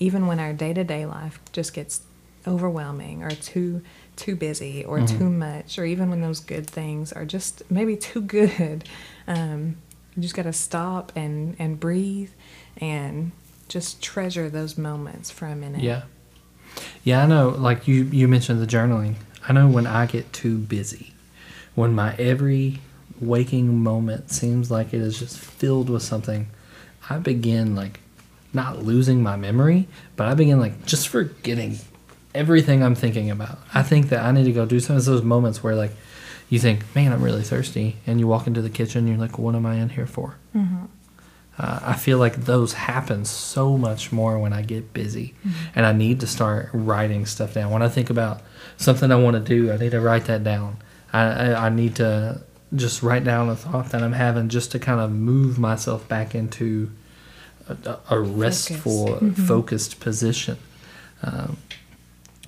even 0.01 0.27
when 0.27 0.41
our 0.41 0.53
day 0.53 0.73
to 0.75 0.83
day 0.85 1.07
life 1.07 1.39
just 1.53 1.73
gets 1.73 2.01
overwhelming 2.47 3.23
or 3.23 3.31
too 3.31 3.83
too 4.17 4.37
busy 4.37 4.85
or 4.85 5.01
Mhm. 5.01 5.19
too 5.19 5.31
much, 5.31 5.79
or 5.79 5.85
even 5.85 6.11
when 6.11 6.21
those 6.21 6.41
good 6.41 6.67
things 6.69 7.13
are 7.13 7.25
just 7.25 7.63
maybe 7.71 7.97
too 7.97 8.21
good. 8.21 8.85
Um, 9.27 9.77
you 10.15 10.21
just 10.23 10.35
got 10.35 10.43
to 10.43 10.53
stop 10.53 11.11
and 11.17 11.57
and 11.59 11.81
breathe 11.81 12.29
and 12.77 13.33
just 13.69 14.03
treasure 14.03 14.51
those 14.51 14.77
moments 14.77 15.31
for 15.31 15.47
a 15.47 15.57
minute. 15.57 15.81
Yeah. 15.83 16.03
Yeah, 17.05 17.23
I 17.23 17.27
know. 17.27 17.49
Like 17.49 17.89
you, 17.89 18.05
you 18.05 18.29
mentioned 18.29 18.61
the 18.61 18.67
journaling. 18.67 19.15
I 19.49 19.53
know 19.55 19.67
when 19.67 19.87
I 19.87 20.05
get 20.05 20.31
too 20.35 20.59
busy, 20.59 21.15
when 21.75 21.95
my 21.95 22.15
every 22.19 22.81
waking 23.21 23.79
moment 23.79 24.31
seems 24.31 24.71
like 24.71 24.93
it 24.93 25.01
is 25.01 25.19
just 25.19 25.39
filled 25.39 25.89
with 25.91 26.03
something, 26.03 26.49
I 27.09 27.19
begin 27.19 27.75
like 27.77 28.01
not 28.53 28.83
losing 28.83 29.23
my 29.23 29.37
memory, 29.37 29.89
but 30.17 30.29
I 30.29 30.35
begin 30.35 30.61
like 30.61 30.87
just 30.87 31.09
forgetting 31.09 31.79
everything 32.35 32.83
I'm 32.83 32.95
thinking 32.95 33.31
about. 33.31 33.59
I 33.73 33.83
think 33.83 34.09
that 34.09 34.25
I 34.25 34.33
need 34.33 34.45
to 34.45 34.53
go 34.53 34.67
do 34.67 34.81
some 34.81 34.97
of 34.97 35.05
those 35.05 35.23
moments 35.23 35.63
where 35.63 35.75
like 35.75 35.93
you 36.49 36.59
think, 36.59 36.83
man, 36.95 37.13
I'm 37.13 37.23
really 37.23 37.43
thirsty, 37.43 37.97
and 38.07 38.21
you 38.21 38.27
walk 38.27 38.47
into 38.47 38.61
the 38.63 38.71
kitchen, 38.71 39.07
you're 39.09 39.17
like, 39.17 39.39
what 39.39 39.55
am 39.55 39.65
I 39.67 39.77
in 39.77 39.89
here 39.91 40.07
for? 40.07 40.37
Mhm. 40.55 40.89
Uh, 41.57 41.79
I 41.83 41.95
feel 41.95 42.19
like 42.19 42.45
those 42.47 42.73
happen 42.73 43.25
so 43.25 43.79
much 43.79 44.11
more 44.11 44.39
when 44.41 44.53
I 44.53 44.63
get 44.63 44.93
busy, 44.93 45.35
and 45.75 45.87
I 45.87 45.93
need 45.93 46.19
to 46.21 46.27
start 46.27 46.69
writing 46.73 47.27
stuff 47.27 47.55
down. 47.55 47.71
When 47.71 47.81
I 47.81 47.89
think 47.89 48.11
about 48.11 48.43
something 48.77 49.11
I 49.13 49.15
want 49.17 49.35
to 49.37 49.41
do, 49.41 49.71
I 49.73 49.77
need 49.77 49.93
to 49.93 50.01
write 50.01 50.25
that 50.25 50.43
down. 50.43 50.79
I, 51.13 51.23
I, 51.23 51.67
I 51.67 51.69
need 51.69 51.95
to 51.97 52.43
just 52.75 53.03
write 53.03 53.25
down 53.25 53.49
a 53.49 53.57
thought 53.57 53.91
that 53.91 54.03
I'm 54.03 54.13
having, 54.13 54.49
just 54.49 54.73
to 54.73 54.79
kind 54.79 55.01
of 55.01 55.11
move 55.13 55.59
myself 55.59 56.09
back 56.09 56.35
into 56.35 56.91
a, 57.69 57.99
a 58.11 58.21
restful, 58.21 59.17
Mhm. 59.21 59.37
focused 59.47 60.01
position. 60.01 60.59
Um, 61.23 61.57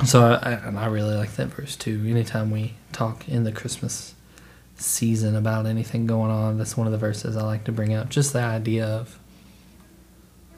so 0.04 0.22
I, 0.24 0.34
I, 0.34 0.52
and 0.52 0.78
I 0.78 0.86
really 0.86 1.14
like 1.14 1.34
that 1.36 1.46
verse 1.48 1.76
too. 1.76 2.04
Anytime 2.06 2.50
we 2.50 2.74
talk 2.92 3.28
in 3.28 3.44
the 3.44 3.52
Christmas 3.52 4.14
season 4.76 5.34
about 5.34 5.64
anything 5.66 6.06
going 6.06 6.30
on, 6.30 6.58
that's 6.58 6.76
one 6.76 6.86
of 6.86 6.92
the 6.92 6.98
verses 6.98 7.36
I 7.36 7.42
like 7.42 7.64
to 7.64 7.72
bring 7.72 7.94
up. 7.94 8.10
Just 8.10 8.32
the 8.34 8.40
idea 8.42 8.84
of 8.86 9.18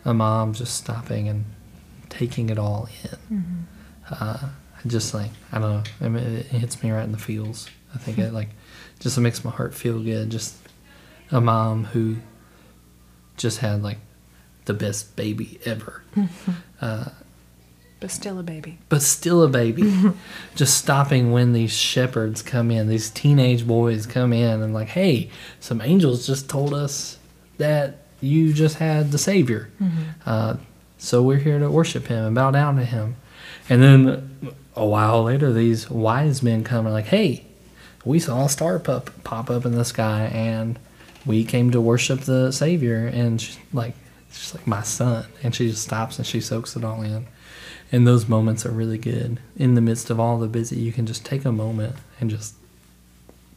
a 0.05 0.13
mom 0.15 0.55
just 0.55 0.75
stopping 0.75 1.29
and 1.29 1.45
taking 2.09 2.51
it 2.51 2.59
all 2.59 2.89
in. 3.31 3.39
Mhm. 4.11 4.21
Uh, 4.21 4.49
just 4.87 5.15
like 5.15 5.31
I 5.53 5.59
don't 5.59 5.71
know. 5.73 5.83
I 6.01 6.09
mean, 6.09 6.25
it 6.25 6.47
hits 6.47 6.83
me 6.83 6.91
right 6.91 7.05
in 7.05 7.13
the 7.13 7.19
feels. 7.19 7.69
I 7.95 7.99
think 7.99 8.19
it 8.19 8.33
like 8.33 8.49
just 9.01 9.19
makes 9.19 9.45
my 9.45 9.51
heart 9.51 9.75
feel 9.75 10.03
good. 10.03 10.31
Just 10.31 10.57
a 11.31 11.41
mom 11.41 11.85
who 11.87 12.17
just 13.37 13.59
had 13.59 13.83
like 13.83 13.99
the 14.67 14.75
best 14.75 15.17
baby 15.17 15.59
ever. 15.65 16.03
Uh, 16.81 17.09
But 17.99 18.13
still 18.13 18.39
a 18.39 18.45
baby. 18.45 18.79
but 18.89 19.03
still 19.03 19.43
a 19.43 19.49
baby. 19.49 19.93
just 20.55 20.79
stopping 20.79 21.33
when 21.33 21.53
these 21.53 21.73
shepherds 21.77 22.41
come 22.41 22.71
in, 22.71 22.87
these 22.87 23.11
teenage 23.11 23.67
boys 23.67 24.07
come 24.07 24.33
in 24.33 24.63
and 24.63 24.73
like, 24.73 24.89
hey, 24.91 25.29
some 25.59 25.81
angels 25.81 26.25
just 26.25 26.49
told 26.49 26.73
us 26.73 27.19
that 27.57 27.97
you 28.21 28.53
just 28.53 28.77
had 28.77 29.11
the 29.11 29.19
Savior. 29.19 29.71
Uh, 30.25 30.57
so 30.99 31.21
we're 31.23 31.39
here 31.39 31.59
to 31.59 31.69
worship 31.69 32.07
him 32.07 32.27
and 32.27 32.35
bow 32.37 32.53
down 32.53 32.77
to 32.77 32.85
him. 32.85 33.17
And 33.69 33.83
then 33.83 34.55
a 34.79 34.87
while 34.87 35.25
later, 35.25 35.53
these 35.53 35.91
wise 35.91 36.43
men 36.43 36.65
come 36.65 36.87
and 36.87 36.95
like, 36.95 37.07
hey, 37.07 37.45
we 38.05 38.19
saw 38.19 38.45
a 38.45 38.49
star 38.49 38.79
pop, 38.79 39.11
pop 39.25 39.51
up 39.51 39.67
in 39.67 39.73
the 39.73 39.85
sky 39.85 40.31
and 40.33 40.79
we 41.27 41.45
came 41.45 41.71
to 41.73 41.81
worship 41.81 42.21
the 42.21 42.53
Savior. 42.53 43.07
And 43.07 43.41
she's 43.41 43.59
like, 43.73 43.95
she's 44.33 44.55
like, 44.55 44.67
my 44.67 44.83
son. 44.83 45.27
And 45.43 45.55
she 45.55 45.69
just 45.69 45.83
stops 45.83 46.19
and 46.19 46.27
she 46.27 46.41
soaks 46.41 46.77
it 46.77 46.85
all 46.85 47.03
in. 47.03 47.27
And 47.91 48.07
those 48.07 48.29
moments 48.29 48.65
are 48.65 48.71
really 48.71 48.99
good. 48.99 49.41
In 49.57 49.75
the 49.75 49.81
midst 49.81 50.11
of 50.11 50.21
all 50.21 50.39
the 50.39 50.47
busy, 50.47 50.77
you 50.77 50.93
can 50.93 51.07
just 51.07 51.25
take 51.25 51.45
a 51.45 51.53
moment 51.53 51.97
and 52.21 52.31
just 52.31 52.55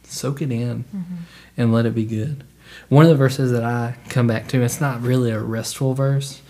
soak 0.04 0.42
it 0.42 0.52
in 0.52 0.84
mm-hmm. 0.84 1.14
and 1.56 1.72
let 1.72 1.86
it 1.86 1.94
be 1.94 2.04
good. 2.04 2.44
One 2.88 3.04
of 3.04 3.10
the 3.10 3.16
verses 3.16 3.52
that 3.52 3.64
I 3.64 3.96
come 4.08 4.26
back 4.26 4.48
to, 4.48 4.62
it's 4.62 4.80
not 4.80 5.00
really 5.00 5.30
a 5.30 5.40
restful 5.40 5.94
verse, 5.94 6.41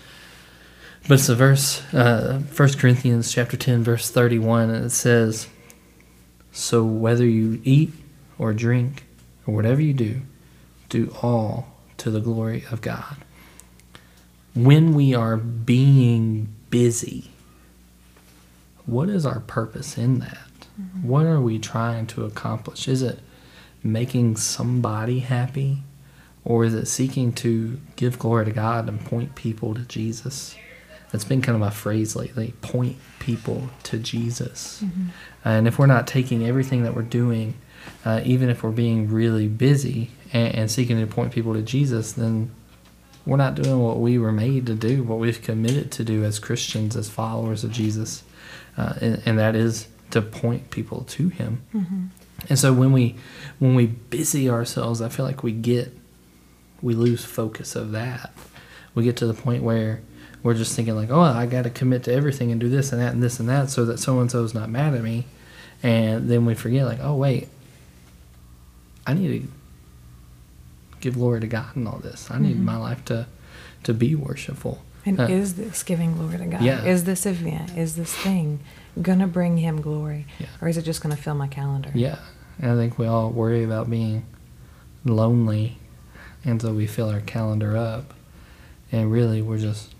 but 1.07 1.15
it's 1.15 1.29
a 1.29 1.35
verse, 1.35 1.81
uh, 1.93 2.41
1 2.55 2.73
Corinthians 2.73 3.31
chapter 3.31 3.57
10, 3.57 3.83
verse 3.83 4.09
31, 4.09 4.69
and 4.69 4.85
it 4.85 4.91
says, 4.91 5.47
So 6.51 6.83
whether 6.83 7.25
you 7.25 7.61
eat 7.63 7.93
or 8.37 8.53
drink 8.53 9.03
or 9.45 9.53
whatever 9.53 9.81
you 9.81 9.93
do, 9.93 10.21
do 10.89 11.13
all 11.21 11.73
to 11.97 12.09
the 12.09 12.21
glory 12.21 12.63
of 12.71 12.81
God. 12.81 13.17
When 14.53 14.93
we 14.93 15.13
are 15.13 15.35
being 15.35 16.53
busy, 16.69 17.31
what 18.85 19.09
is 19.09 19.25
our 19.25 19.39
purpose 19.39 19.97
in 19.97 20.19
that? 20.19 20.37
What 21.01 21.25
are 21.25 21.41
we 21.41 21.59
trying 21.59 22.07
to 22.07 22.25
accomplish? 22.25 22.87
Is 22.87 23.01
it 23.01 23.19
making 23.83 24.37
somebody 24.37 25.19
happy? 25.19 25.83
Or 26.45 26.65
is 26.65 26.73
it 26.73 26.87
seeking 26.87 27.31
to 27.33 27.79
give 27.95 28.19
glory 28.19 28.45
to 28.45 28.51
God 28.51 28.89
and 28.89 28.99
point 29.03 29.35
people 29.35 29.73
to 29.75 29.81
Jesus? 29.81 30.55
That's 31.13 31.23
been 31.23 31.41
kind 31.41 31.55
of 31.55 31.61
my 31.61 31.69
phrase 31.69 32.15
lately 32.17 32.53
point 32.61 32.97
people 33.19 33.69
to 33.83 33.97
Jesus. 33.99 34.81
And 35.45 35.67
if 35.67 35.79
we're 35.79 35.85
not 35.85 36.07
taking 36.07 36.45
everything 36.45 36.83
that 36.83 36.95
we're 36.95 37.03
doing, 37.03 37.53
uh, 38.03 38.21
even 38.25 38.49
if 38.49 38.63
we're 38.63 38.71
being 38.71 39.09
really 39.09 39.47
busy 39.47 40.09
and, 40.33 40.55
and 40.55 40.71
seeking 40.71 40.99
to 40.99 41.07
point 41.07 41.31
people 41.31 41.53
to 41.53 41.61
Jesus, 41.61 42.13
then 42.13 42.49
we're 43.25 43.37
not 43.37 43.55
doing 43.55 43.79
what 43.79 43.99
we 43.99 44.17
were 44.17 44.31
made 44.31 44.65
to 44.65 44.73
do, 44.73 45.03
what 45.03 45.19
we've 45.19 45.41
committed 45.41 45.91
to 45.93 46.03
do 46.03 46.23
as 46.25 46.39
Christians, 46.39 46.97
as 46.97 47.09
followers 47.09 47.63
of 47.63 47.71
Jesus, 47.71 48.23
uh, 48.75 48.95
and, 48.99 49.21
and 49.25 49.39
that 49.39 49.55
is 49.55 49.87
to 50.11 50.21
point 50.21 50.71
people 50.71 51.03
to 51.03 51.29
Him. 51.29 51.61
And 52.49 52.59
so 52.59 52.73
when 52.73 52.91
we 52.91 53.15
when 53.59 53.75
we 53.75 53.85
busy 53.85 54.49
ourselves, 54.49 54.99
I 54.99 55.09
feel 55.09 55.25
like 55.25 55.43
we 55.43 55.51
get 55.51 55.95
we 56.81 56.95
lose 56.95 57.23
focus 57.23 57.75
of 57.75 57.91
that. 57.91 58.33
We 58.95 59.03
get 59.03 59.15
to 59.17 59.27
the 59.27 59.33
point 59.33 59.63
where 59.63 60.01
we're 60.43 60.53
just 60.53 60.75
thinking 60.75 60.95
like, 60.95 61.09
oh, 61.09 61.21
I 61.21 61.45
got 61.45 61.63
to 61.63 61.69
commit 61.69 62.03
to 62.03 62.13
everything 62.13 62.51
and 62.51 62.59
do 62.59 62.69
this 62.69 62.91
and 62.91 63.01
that 63.01 63.13
and 63.13 63.23
this 63.23 63.39
and 63.39 63.47
that, 63.49 63.69
so 63.69 63.85
that 63.85 63.97
so 63.99 64.19
and 64.19 64.29
so's 64.29 64.53
not 64.53 64.69
mad 64.69 64.93
at 64.93 65.01
me, 65.01 65.25
and 65.81 66.29
then 66.29 66.45
we 66.45 66.53
forget 66.53 66.85
like, 66.85 66.99
oh 67.01 67.15
wait, 67.15 67.47
I 69.07 69.13
need 69.13 69.41
to 69.41 69.47
give 71.01 71.15
glory 71.15 71.41
to 71.41 71.47
God 71.47 71.75
in 71.75 71.87
all 71.87 71.99
this. 71.99 72.29
I 72.31 72.37
need 72.39 72.57
Mhm. 72.57 72.63
my 72.63 72.77
life 72.77 73.03
to 73.05 73.27
to 73.83 73.93
be 73.93 74.15
worshipful. 74.15 74.81
And 75.05 75.19
Uh, 75.19 75.23
is 75.27 75.55
this 75.55 75.83
giving 75.83 76.13
glory 76.15 76.37
to 76.37 76.45
God? 76.45 76.61
Yeah. 76.61 76.85
Is 76.85 77.03
this 77.03 77.25
event, 77.25 77.77
is 77.77 77.97
this 77.97 78.13
thing 78.13 78.59
gonna 79.01 79.27
bring 79.27 79.57
him 79.57 79.81
glory? 79.81 80.25
Yeah. 80.39 80.47
Or 80.61 80.69
is 80.69 80.77
it 80.77 80.83
just 80.83 81.01
gonna 81.01 81.17
fill 81.17 81.35
my 81.35 81.47
calendar? 81.47 81.89
Yeah, 81.93 82.19
and 82.59 82.71
I 82.71 82.75
think 82.75 82.97
we 82.97 83.05
all 83.05 83.29
worry 83.29 83.63
about 83.63 83.89
being 83.89 84.23
lonely 85.03 85.77
until 86.45 86.73
we 86.73 86.87
fill 86.87 87.09
our 87.09 87.19
calendar 87.21 87.75
up. 87.77 88.13
and 88.91 89.11
really 89.11 89.41
we're 89.41 89.57
just 89.57 89.92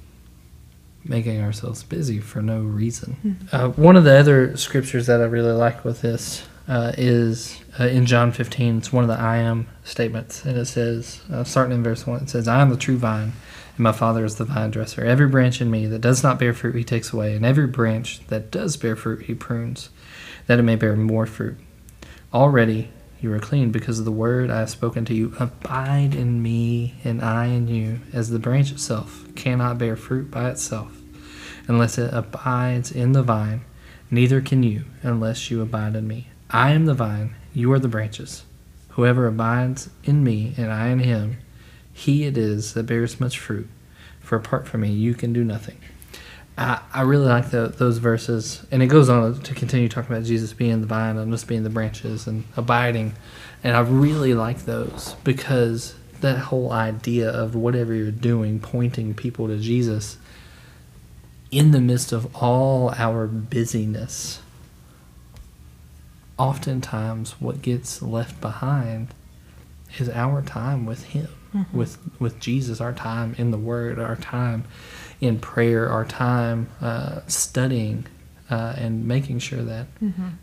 making 1.05 1.41
ourselves 1.41 1.83
busy 1.83 2.19
for 2.19 2.41
no 2.41 2.61
reason. 2.61 3.47
Uh, 3.51 3.69
one 3.69 3.95
of 3.95 4.03
the 4.03 4.17
other 4.17 4.55
scriptures 4.57 5.07
that 5.07 5.21
I 5.21 5.25
really 5.25 5.51
like 5.51 5.83
with 5.83 6.01
this 6.01 6.45
uh, 6.67 6.93
is 6.97 7.59
uh, 7.79 7.85
in 7.85 8.05
John 8.05 8.31
15. 8.31 8.77
It's 8.77 8.93
one 8.93 9.03
of 9.03 9.09
the 9.09 9.19
I 9.19 9.37
am 9.37 9.67
statements, 9.83 10.45
and 10.45 10.57
it 10.57 10.65
says, 10.65 11.21
uh, 11.31 11.43
starting 11.43 11.75
in 11.75 11.83
verse 11.83 12.07
1, 12.07 12.23
it 12.23 12.29
says, 12.29 12.47
I 12.47 12.61
am 12.61 12.69
the 12.69 12.77
true 12.77 12.97
vine, 12.97 13.33
and 13.75 13.79
my 13.79 13.91
Father 13.91 14.23
is 14.23 14.35
the 14.35 14.45
vine 14.45 14.71
dresser. 14.71 15.03
Every 15.03 15.27
branch 15.27 15.61
in 15.61 15.69
me 15.69 15.87
that 15.87 15.99
does 15.99 16.23
not 16.23 16.39
bear 16.39 16.53
fruit, 16.53 16.75
he 16.75 16.83
takes 16.83 17.11
away, 17.11 17.35
and 17.35 17.45
every 17.45 17.67
branch 17.67 18.25
that 18.27 18.51
does 18.51 18.77
bear 18.77 18.95
fruit, 18.95 19.23
he 19.23 19.33
prunes, 19.33 19.89
that 20.47 20.59
it 20.59 20.63
may 20.63 20.75
bear 20.75 20.95
more 20.95 21.25
fruit. 21.25 21.57
Already 22.33 22.89
you 23.23 23.33
are 23.33 23.39
clean 23.39 23.71
because 23.71 23.99
of 23.99 24.05
the 24.05 24.11
word 24.11 24.51
I 24.51 24.59
have 24.59 24.69
spoken 24.69 25.05
to 25.05 25.13
you. 25.13 25.33
Abide 25.39 26.13
in 26.13 26.43
me, 26.43 26.95
and 27.03 27.21
I 27.21 27.45
in 27.45 27.69
you, 27.69 28.01
as 28.11 28.29
the 28.29 28.37
branch 28.37 28.71
itself 28.71 29.25
cannot 29.35 29.77
bear 29.77 29.95
fruit 29.95 30.29
by 30.29 30.49
itself 30.49 30.97
unless 31.67 31.97
it 31.97 32.13
abides 32.13 32.91
in 32.91 33.13
the 33.13 33.23
vine. 33.23 33.61
Neither 34.11 34.41
can 34.41 34.63
you 34.63 34.83
unless 35.01 35.49
you 35.49 35.61
abide 35.61 35.95
in 35.95 36.07
me. 36.07 36.27
I 36.49 36.71
am 36.71 36.85
the 36.85 36.93
vine, 36.93 37.35
you 37.53 37.71
are 37.71 37.79
the 37.79 37.87
branches. 37.87 38.43
Whoever 38.89 39.25
abides 39.25 39.89
in 40.03 40.23
me, 40.23 40.53
and 40.57 40.71
I 40.71 40.89
in 40.89 40.99
him, 40.99 41.37
he 41.91 42.25
it 42.25 42.37
is 42.37 42.73
that 42.73 42.85
bears 42.85 43.19
much 43.19 43.39
fruit. 43.39 43.67
For 44.19 44.35
apart 44.35 44.67
from 44.67 44.81
me, 44.81 44.91
you 44.91 45.13
can 45.13 45.33
do 45.33 45.43
nothing. 45.43 45.77
I, 46.57 46.81
I 46.93 47.01
really 47.01 47.25
like 47.25 47.49
the, 47.49 47.67
those 47.67 47.97
verses, 47.97 48.65
and 48.71 48.83
it 48.83 48.87
goes 48.87 49.09
on 49.09 49.41
to 49.41 49.55
continue 49.55 49.89
talking 49.89 50.15
about 50.15 50.25
Jesus 50.25 50.53
being 50.53 50.81
the 50.81 50.87
vine 50.87 51.17
and 51.17 51.33
us 51.33 51.43
being 51.43 51.63
the 51.63 51.69
branches 51.69 52.27
and 52.27 52.43
abiding. 52.55 53.13
And 53.63 53.75
I 53.75 53.79
really 53.81 54.33
like 54.33 54.65
those 54.65 55.15
because 55.23 55.95
that 56.21 56.37
whole 56.37 56.71
idea 56.71 57.29
of 57.29 57.55
whatever 57.55 57.93
you're 57.93 58.11
doing, 58.11 58.59
pointing 58.59 59.13
people 59.13 59.47
to 59.47 59.57
Jesus 59.57 60.17
in 61.51 61.71
the 61.71 61.81
midst 61.81 62.11
of 62.11 62.35
all 62.35 62.93
our 62.97 63.27
busyness, 63.27 64.41
oftentimes 66.37 67.39
what 67.39 67.61
gets 67.61 68.01
left 68.01 68.39
behind 68.41 69.09
is 69.97 70.09
our 70.09 70.41
time 70.41 70.85
with 70.85 71.05
Him, 71.05 71.27
mm-hmm. 71.53 71.77
with 71.77 71.97
with 72.19 72.39
Jesus, 72.39 72.81
our 72.81 72.93
time 72.93 73.35
in 73.37 73.51
the 73.51 73.57
Word, 73.57 73.99
our 73.99 74.15
time 74.15 74.65
in 75.23 75.39
prayer, 75.39 75.89
our 75.89 76.05
time 76.05 76.69
uh, 76.81 77.21
studying. 77.27 78.05
Uh, 78.51 78.75
and 78.77 79.07
making 79.07 79.39
sure 79.39 79.63
that 79.63 79.87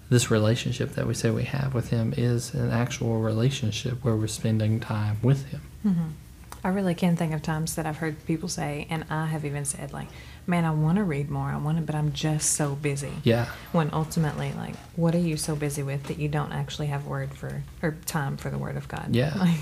this 0.08 0.32
relationship 0.32 0.94
that 0.94 1.06
we 1.06 1.14
say 1.14 1.30
we 1.30 1.44
have 1.44 1.74
with 1.74 1.90
him 1.90 2.12
is 2.16 2.52
an 2.54 2.70
actual 2.70 3.20
relationship 3.20 4.02
where 4.02 4.16
we're 4.16 4.26
spending 4.26 4.80
time 4.80 5.16
with 5.22 5.46
him. 5.50 5.60
I 6.64 6.68
really 6.68 6.94
can 6.94 7.14
think 7.14 7.32
of 7.32 7.42
times 7.42 7.76
that 7.76 7.86
I've 7.86 7.98
heard 7.98 8.24
people 8.26 8.48
say, 8.48 8.86
and 8.90 9.04
I 9.10 9.26
have 9.26 9.44
even 9.44 9.64
said, 9.64 9.92
like, 9.92 10.08
man, 10.46 10.64
I 10.64 10.72
want 10.72 10.96
to 10.96 11.04
read 11.04 11.30
more. 11.30 11.48
I 11.48 11.56
want 11.56 11.78
to, 11.78 11.82
but 11.84 11.94
I'm 11.94 12.12
just 12.12 12.52
so 12.52 12.74
busy. 12.74 13.12
Yeah, 13.22 13.46
When 13.72 13.90
ultimately, 13.92 14.52
like, 14.56 14.74
what 14.96 15.14
are 15.14 15.18
you 15.18 15.36
so 15.36 15.54
busy 15.54 15.82
with 15.82 16.04
that 16.04 16.18
you 16.18 16.28
don't 16.28 16.52
actually 16.52 16.88
have 16.88 17.06
word 17.06 17.34
for 17.34 17.62
or 17.82 17.96
time 18.06 18.36
for 18.36 18.50
the 18.50 18.58
word 18.58 18.76
of 18.76 18.88
God? 18.88 19.14
Yeah. 19.14 19.34
Like, 19.38 19.60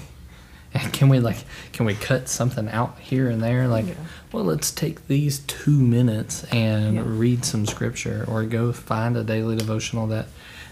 can 0.93 1.09
we 1.09 1.19
like 1.21 1.39
can 1.73 1.87
we 1.87 1.95
cut 1.95 2.29
something 2.29 2.69
out 2.69 2.99
here 2.99 3.29
and 3.31 3.43
there? 3.43 3.69
Like, 3.69 3.87
Yeah. 3.89 3.95
well, 4.33 4.45
let's 4.45 4.71
take 4.71 5.07
these 5.09 5.39
two 5.41 5.79
minutes 5.79 6.45
and 6.53 6.97
Yeah. 6.97 7.03
read 7.07 7.45
some 7.45 7.67
scripture, 7.67 8.25
or 8.29 8.45
go 8.45 8.73
find 8.73 9.17
a 9.17 9.25
daily 9.25 9.57
devotional 9.57 10.07
that 10.09 10.27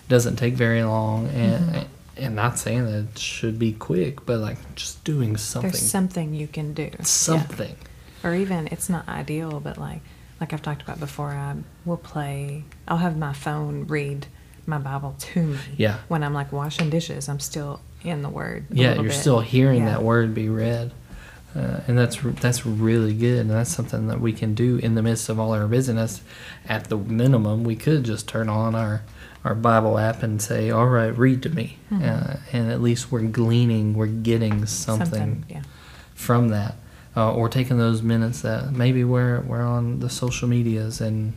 doesn't 0.09 0.37
take 0.37 0.55
very 0.55 0.83
long. 0.83 1.29
And 1.29 1.65
Mm-hmm. 1.65 1.83
and 2.19 2.35
not 2.35 2.59
saying 2.59 2.85
that 2.87 2.95
it 3.13 3.19
should 3.19 3.59
be 3.59 3.73
quick, 3.73 4.25
but 4.27 4.39
like 4.41 4.57
just 4.75 5.03
doing 5.05 5.37
something, 5.37 5.71
there's 5.71 5.91
something 5.91 6.33
you 6.35 6.47
can 6.49 6.73
do. 6.75 6.85
Yeah. 6.85 7.03
something. 7.03 7.77
or 8.25 8.35
even 8.35 8.67
it's 8.73 8.89
not 8.89 9.07
ideal 9.09 9.61
but 9.61 9.77
like 9.79 10.01
like 10.41 10.53
i've 10.53 10.63
talked 10.63 10.83
about 10.83 10.99
before 10.99 11.31
i 11.31 11.55
will 11.85 11.99
play 11.99 12.65
i'll 12.89 12.97
have 12.97 13.17
my 13.17 13.33
phone 13.33 13.87
read 13.87 14.27
my 14.67 14.79
bible 14.79 15.15
to 15.19 15.43
me 15.43 15.59
Yeah. 15.77 15.99
when 16.09 16.25
i'm 16.25 16.33
like 16.35 16.51
washing 16.51 16.89
dishes 16.91 17.29
i'm 17.29 17.39
still 17.41 17.81
in 18.07 18.23
the 18.23 18.29
word 18.29 18.67
Yeah, 18.71 18.95
you're 18.95 19.05
bit. 19.05 19.13
still 19.13 19.41
hearing 19.41 19.81
Yeah. 19.81 19.91
that 19.93 20.03
word 20.03 20.35
be 20.35 20.49
read, 20.49 20.93
uh, 21.55 21.81
and 21.89 21.99
that's 21.99 22.19
that's 22.41 22.65
really 22.67 23.15
good, 23.15 23.41
and 23.41 23.51
that's 23.51 23.71
something 23.71 24.09
that 24.09 24.21
we 24.21 24.33
can 24.33 24.55
do 24.55 24.77
in 24.79 24.95
the 24.95 25.03
midst 25.03 25.29
of 25.29 25.39
all 25.41 25.53
our 25.53 25.67
busyness. 25.67 26.21
At 26.69 26.85
the 26.85 26.97
minimum, 26.97 27.65
we 27.65 27.77
could 27.77 28.05
just 28.05 28.27
turn 28.29 28.49
on 28.49 28.75
our 28.75 29.03
our 29.45 29.55
Bible 29.55 29.99
app 29.99 30.23
and 30.23 30.41
say, 30.43 30.71
"All 30.71 30.89
right, 30.89 31.17
read 31.17 31.43
to 31.43 31.49
me," 31.51 31.79
uh, 31.93 32.37
and 32.53 32.71
at 32.73 32.81
least 32.83 33.13
we're 33.13 33.23
gleaning, 33.23 33.95
we're 33.95 34.07
getting 34.07 34.67
something, 34.67 35.45
yeah 35.49 35.63
from 36.15 36.49
that, 36.49 36.75
uh, 37.15 37.31
or 37.33 37.47
taking 37.49 37.77
those 37.79 38.01
minutes 38.03 38.41
that 38.41 38.73
maybe 38.73 39.05
we're 39.05 39.41
we're 39.41 39.63
on 39.63 40.01
the 40.01 40.09
social 40.09 40.49
medias 40.49 41.01
and 41.01 41.35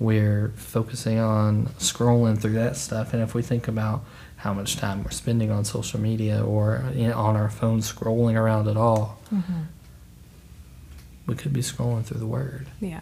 we're 0.00 0.52
focusing 0.56 1.18
on 1.18 1.66
scrolling 1.78 2.38
through 2.38 2.52
that 2.54 2.76
stuff. 2.76 3.12
And 3.14 3.22
if 3.22 3.34
we 3.34 3.42
think 3.42 3.68
about 3.68 4.04
how 4.36 4.52
much 4.52 4.76
time 4.76 5.02
we're 5.02 5.10
spending 5.10 5.50
on 5.50 5.64
social 5.64 6.00
media 6.00 6.44
or 6.44 6.84
in, 6.94 7.12
on 7.12 7.36
our 7.36 7.48
phone 7.48 7.80
scrolling 7.80 8.34
around 8.34 8.68
at 8.68 8.76
all, 8.76 9.18
mm-hmm. 9.32 9.62
we 11.26 11.34
could 11.34 11.52
be 11.52 11.62
scrolling 11.62 12.04
through 12.04 12.20
the 12.20 12.26
Word. 12.26 12.66
yeah. 12.80 13.00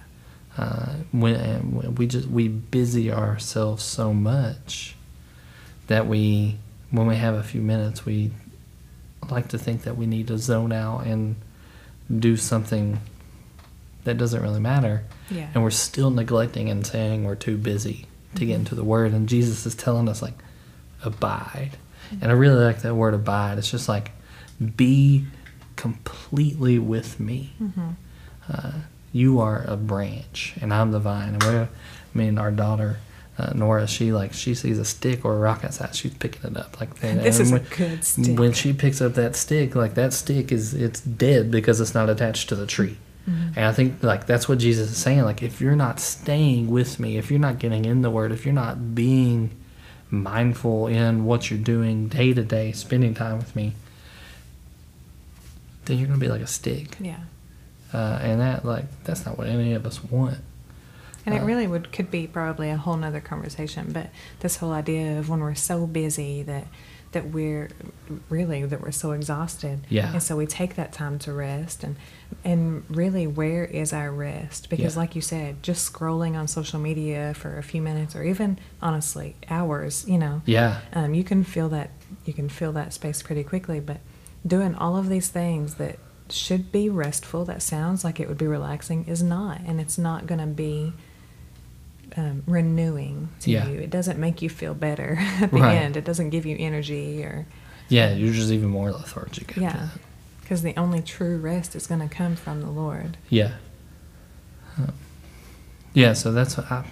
Uh, 0.56 0.94
when, 1.10 1.34
and 1.34 1.74
when 1.74 1.94
we 1.96 2.06
just 2.06 2.28
we 2.28 2.46
busy 2.46 3.10
ourselves 3.10 3.82
so 3.82 4.14
much 4.14 4.94
that 5.88 6.06
we 6.06 6.56
when 6.92 7.08
we 7.08 7.16
have 7.16 7.34
a 7.34 7.42
few 7.42 7.60
minutes 7.60 8.06
we 8.06 8.30
like 9.28 9.48
to 9.48 9.58
think 9.58 9.82
that 9.82 9.96
we 9.96 10.06
need 10.06 10.28
to 10.28 10.38
zone 10.38 10.70
out 10.70 11.04
and 11.04 11.34
do 12.20 12.36
something 12.36 13.00
that 14.04 14.16
doesn't 14.16 14.42
really 14.42 14.60
matter. 14.60 15.02
Yeah. 15.30 15.48
And 15.54 15.64
we're 15.64 15.70
still 15.70 16.10
neglecting 16.10 16.68
and 16.68 16.86
saying 16.86 17.24
we're 17.24 17.34
too 17.34 17.56
busy 17.56 18.06
to 18.36 18.44
get 18.44 18.52
mm-hmm. 18.52 18.60
into 18.60 18.74
the 18.74 18.84
word. 18.84 19.12
And 19.12 19.28
jesus 19.28 19.66
is 19.66 19.74
telling 19.74 20.08
us 20.08 20.22
like 20.22 20.34
abide 21.04 21.72
and 22.20 22.24
i 22.30 22.34
really 22.34 22.62
like 22.62 22.80
that 22.82 22.94
word 22.94 23.14
abide 23.14 23.58
it's 23.58 23.70
just 23.70 23.88
like 23.88 24.10
be 24.76 25.24
completely 25.76 26.78
with 26.78 27.18
me 27.20 27.52
uh, 28.52 28.72
you 29.12 29.40
are 29.40 29.64
a 29.66 29.76
branch 29.76 30.54
and 30.60 30.72
i'm 30.72 30.90
the 30.90 31.00
vine 31.00 31.34
and 31.34 31.42
we're 31.42 31.68
I 32.14 32.18
mean 32.18 32.38
our 32.38 32.50
daughter 32.50 32.98
uh, 33.36 33.50
Nora, 33.52 33.88
she 33.88 34.12
like 34.12 34.32
she 34.32 34.54
sees 34.54 34.78
a 34.78 34.84
stick 34.84 35.24
or 35.24 35.34
a 35.34 35.38
rock 35.40 35.64
outside, 35.64 35.92
she's 35.96 36.14
picking 36.14 36.52
it 36.52 36.56
up 36.56 36.78
like 36.78 36.94
that. 37.00 37.20
This 37.20 37.40
And 37.40 37.46
is 37.46 37.50
a 37.50 37.54
when- 37.54 37.64
good 37.76 38.04
stick. 38.04 38.38
When 38.38 38.52
she 38.52 38.72
picks 38.72 39.00
up 39.00 39.14
that 39.14 39.34
stick, 39.34 39.74
like 39.74 39.94
that 39.94 40.12
stick 40.12 40.52
is 40.52 40.72
it's 40.72 41.00
dead 41.00 41.50
because 41.50 41.80
it's 41.80 41.94
not 41.94 42.08
attached 42.08 42.48
to 42.50 42.54
the 42.54 42.64
tree. 42.64 42.96
Mm-hmm. 43.28 43.48
And 43.56 43.64
I 43.64 43.72
think 43.72 44.04
like 44.04 44.26
that's 44.26 44.48
what 44.48 44.58
Jesus 44.58 44.88
is 44.92 44.98
saying. 44.98 45.22
Like 45.22 45.42
if 45.42 45.60
you're 45.60 45.74
not 45.74 45.98
staying 45.98 46.70
with 46.70 47.00
me, 47.00 47.16
if 47.16 47.28
you're 47.28 47.40
not 47.40 47.58
getting 47.58 47.84
in 47.84 48.02
the 48.02 48.10
Word, 48.10 48.30
if 48.30 48.44
you're 48.44 48.54
not 48.54 48.94
being 48.94 49.50
mindful 50.22 50.86
in 50.86 51.24
what 51.24 51.50
you're 51.50 51.58
doing 51.58 52.08
day 52.08 52.32
to 52.32 52.42
day, 52.42 52.72
spending 52.72 53.14
time 53.14 53.38
with 53.38 53.54
me, 53.56 53.72
then 55.84 55.98
you're 55.98 56.06
gonna 56.06 56.18
be 56.18 56.28
like 56.28 56.40
a 56.40 56.46
stick. 56.46 56.96
yeah 57.00 57.18
Uh, 57.92 58.18
and 58.22 58.40
that 58.40 58.64
like 58.64 58.86
that's 59.04 59.24
not 59.26 59.38
what 59.38 59.46
any 59.46 59.72
of 59.74 59.86
us 59.86 60.02
want. 60.02 60.38
and 61.26 61.34
it 61.34 61.42
Uh, 61.42 61.44
really 61.44 61.66
would 61.66 61.92
could 61.92 62.10
be 62.10 62.26
probably 62.26 62.70
a 62.70 62.76
whole 62.76 62.96
nother 62.96 63.20
conversation 63.20 63.90
but 63.92 64.10
this 64.40 64.56
whole 64.56 64.72
idea 64.72 65.18
of 65.18 65.28
when 65.28 65.40
we're 65.40 65.54
so 65.54 65.86
busy 65.86 66.42
that 66.42 66.66
that 67.14 67.30
we're 67.30 67.70
really 68.28 68.64
that 68.66 68.80
we're 68.80 68.90
so 68.92 69.12
exhausted 69.12 69.80
Yeah. 69.88 70.12
and 70.12 70.22
so 70.22 70.36
we 70.36 70.46
take 70.46 70.74
that 70.76 70.92
time 70.92 71.18
to 71.20 71.32
rest 71.32 71.82
and 71.82 71.96
and 72.44 72.84
really 72.88 73.26
where 73.26 73.64
is 73.64 73.92
our 73.92 74.12
rest 74.12 74.68
because 74.68 74.94
Yeah. 74.94 75.00
like 75.00 75.14
you 75.16 75.22
said 75.22 75.62
just 75.62 75.90
scrolling 75.90 76.36
on 76.36 76.46
social 76.46 76.78
media 76.78 77.32
for 77.34 77.56
a 77.58 77.62
few 77.62 77.80
minutes 77.80 78.14
or 78.14 78.22
even 78.22 78.58
honestly 78.82 79.36
hours 79.48 80.04
you 80.06 80.18
know 80.18 80.42
Yeah. 80.44 80.80
um, 80.92 81.14
you 81.14 81.24
can 81.24 81.42
feel 81.44 81.68
that 81.70 81.90
you 82.26 82.32
can 82.34 82.48
feel 82.48 82.72
that 82.72 82.92
space 82.92 83.22
pretty 83.22 83.42
quickly 83.44 83.80
but 83.80 83.98
doing 84.46 84.74
all 84.74 84.96
of 84.96 85.08
these 85.08 85.28
things 85.28 85.74
that 85.76 85.98
should 86.28 86.70
be 86.72 86.88
restful 86.90 87.44
that 87.46 87.62
sounds 87.62 88.04
like 88.04 88.20
it 88.20 88.28
would 88.28 88.38
be 88.38 88.46
relaxing 88.46 89.04
is 89.06 89.22
not 89.22 89.60
and 89.66 89.80
it's 89.80 89.96
not 89.98 90.26
going 90.26 90.40
to 90.40 90.46
be 90.46 90.92
um, 92.16 92.42
renewing 92.46 93.28
to 93.40 93.50
Yeah. 93.50 93.66
you 93.68 93.80
it 93.80 93.90
doesn't 93.90 94.18
make 94.18 94.40
you 94.42 94.48
feel 94.48 94.74
better 94.74 95.16
at 95.40 95.50
the 95.50 95.56
Right. 95.58 95.74
end 95.76 95.96
it 95.96 96.04
doesn't 96.04 96.30
give 96.30 96.46
you 96.46 96.56
energy 96.58 97.22
or 97.24 97.46
Yeah, 97.88 98.12
you're 98.14 98.32
just 98.32 98.50
even 98.50 98.68
more 98.70 98.90
lethargic. 98.92 99.50
after 99.50 99.60
yeah 99.60 99.88
because 100.40 100.62
the 100.62 100.76
only 100.76 101.00
true 101.02 101.38
rest 101.38 101.74
is 101.74 101.86
going 101.86 102.00
to 102.00 102.14
come 102.14 102.36
from 102.36 102.60
the 102.60 102.70
lord 102.70 103.16
Yeah. 103.30 103.52
Uh, 104.78 104.90
Yeah, 105.92 106.12
so 106.12 106.32
that's 106.32 106.56
what 106.56 106.70
I, 106.70 106.84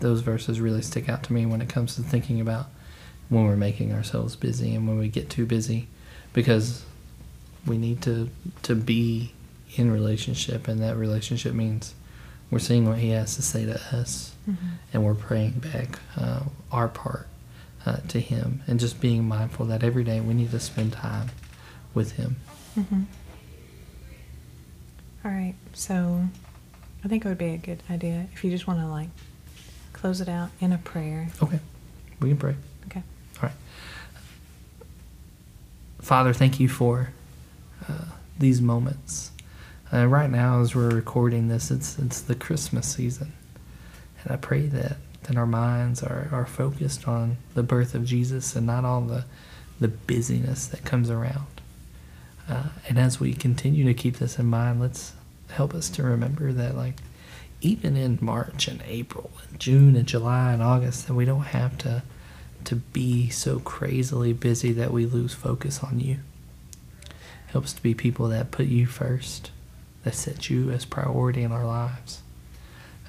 those 0.00 0.20
verses 0.20 0.60
really 0.60 0.82
stick 0.82 1.08
out 1.08 1.22
to 1.24 1.32
me 1.32 1.46
when 1.46 1.60
it 1.60 1.68
comes 1.68 1.94
to 1.96 2.02
thinking 2.02 2.40
about 2.40 2.66
when 3.28 3.44
we're 3.44 3.56
making 3.56 3.92
ourselves 3.92 4.36
busy 4.36 4.74
and 4.74 4.86
when 4.88 4.98
we 4.98 5.08
get 5.08 5.28
too 5.30 5.44
busy 5.46 5.86
because 6.32 6.84
we 7.66 7.76
need 7.78 8.00
to 8.02 8.30
to 8.62 8.74
be 8.74 9.32
in 9.76 9.90
relationship 9.90 10.66
and 10.68 10.80
that 10.82 10.96
relationship 10.96 11.52
means 11.52 11.94
we're 12.50 12.58
seeing 12.58 12.88
what 12.88 12.98
he 12.98 13.10
has 13.10 13.36
to 13.36 13.42
say 13.42 13.64
to 13.66 13.74
us 13.96 14.34
and 14.92 15.04
we're 15.04 15.14
praying 15.14 15.52
back 15.72 15.98
uh, 16.16 16.40
our 16.72 16.88
part 16.88 17.26
uh, 17.86 17.96
to 18.08 18.18
him 18.20 18.62
and 18.66 18.80
just 18.80 19.00
being 19.00 19.26
mindful 19.28 19.66
that 19.66 19.82
every 19.82 20.04
day 20.04 20.20
we 20.20 20.34
need 20.34 20.50
to 20.50 20.60
spend 20.60 20.92
time 20.92 21.28
with 21.94 22.12
him 22.12 22.36
All 25.24 25.30
right. 25.32 25.54
So 25.72 26.22
I 27.04 27.08
think 27.08 27.24
it 27.24 27.28
would 27.28 27.38
be 27.38 27.46
a 27.54 27.58
good 27.58 27.82
idea 27.90 28.26
if 28.32 28.44
you 28.44 28.50
just 28.50 28.66
want 28.66 28.80
to 28.80 28.86
like 28.86 29.08
close 29.92 30.20
it 30.20 30.28
out 30.28 30.50
in 30.60 30.72
a 30.72 30.78
prayer. 30.78 31.28
Okay. 31.42 31.58
We 32.20 32.28
can 32.28 32.38
pray. 32.38 32.54
Okay. 32.86 33.02
All 33.36 33.48
right. 33.48 33.52
Father, 36.00 36.32
thank 36.32 36.60
you 36.60 36.68
for 36.68 37.10
uh, 37.88 38.04
these 38.38 38.60
moments. 38.62 39.32
Uh, 39.92 40.06
right 40.06 40.30
now, 40.30 40.60
as 40.60 40.74
we're 40.74 40.90
recording 40.90 41.48
this, 41.48 41.70
it's 41.70 41.98
it's 41.98 42.20
the 42.20 42.34
Christmas 42.34 42.86
season, 42.86 43.32
and 44.22 44.32
I 44.32 44.36
pray 44.36 44.66
that 44.66 44.98
that 45.22 45.36
our 45.36 45.46
minds 45.46 46.02
are, 46.02 46.28
are 46.30 46.46
focused 46.46 47.08
on 47.08 47.38
the 47.54 47.62
birth 47.62 47.94
of 47.94 48.04
Jesus 48.04 48.54
and 48.54 48.66
not 48.66 48.84
all 48.84 49.00
the 49.00 49.24
the 49.80 49.88
busyness 49.88 50.66
that 50.66 50.84
comes 50.84 51.08
around. 51.08 51.46
Uh, 52.48 52.68
and 52.88 52.98
as 52.98 53.20
we 53.20 53.32
continue 53.32 53.84
to 53.84 53.94
keep 53.94 54.16
this 54.18 54.38
in 54.38 54.46
mind, 54.46 54.80
let's 54.80 55.12
help 55.50 55.74
us 55.74 55.88
to 55.90 56.02
remember 56.02 56.52
that, 56.52 56.76
like, 56.76 56.96
even 57.60 57.96
in 57.96 58.18
March 58.20 58.68
and 58.68 58.82
April 58.86 59.30
and 59.48 59.60
June 59.60 59.96
and 59.96 60.06
July 60.06 60.52
and 60.52 60.62
August, 60.62 61.06
that 61.06 61.14
we 61.14 61.24
don't 61.24 61.40
have 61.42 61.78
to 61.78 62.02
to 62.64 62.76
be 62.76 63.30
so 63.30 63.58
crazily 63.60 64.34
busy 64.34 64.72
that 64.72 64.92
we 64.92 65.06
lose 65.06 65.32
focus 65.32 65.82
on 65.82 66.00
you. 66.00 66.18
Help 67.46 67.64
us 67.64 67.72
to 67.72 67.82
be 67.82 67.94
people 67.94 68.28
that 68.28 68.50
put 68.50 68.66
you 68.66 68.84
first, 68.84 69.50
that 70.08 70.14
set 70.14 70.48
you 70.48 70.70
as 70.70 70.86
priority 70.86 71.42
in 71.42 71.52
our 71.52 71.66
lives, 71.66 72.22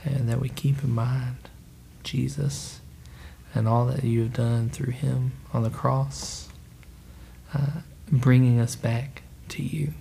and 0.03 0.27
that 0.27 0.41
we 0.41 0.49
keep 0.49 0.83
in 0.83 0.91
mind 0.91 1.37
Jesus 2.03 2.81
and 3.55 3.69
all 3.69 3.85
that 3.85 4.03
you 4.03 4.23
have 4.23 4.33
done 4.33 4.69
through 4.69 4.91
him 4.91 5.31
on 5.53 5.63
the 5.63 5.69
cross, 5.69 6.49
uh, 7.53 7.81
bringing 8.11 8.59
us 8.59 8.75
back 8.75 9.23
to 9.47 9.63
you. 9.63 9.93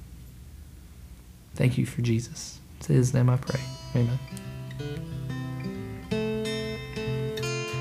Thank 1.54 1.78
you 1.78 1.86
for 1.86 2.02
Jesus. 2.02 2.58
It's 2.78 2.90
in 2.90 2.96
his 2.96 3.14
name 3.14 3.30
I 3.30 3.36
pray. 3.36 3.60
Amen. 3.94 4.18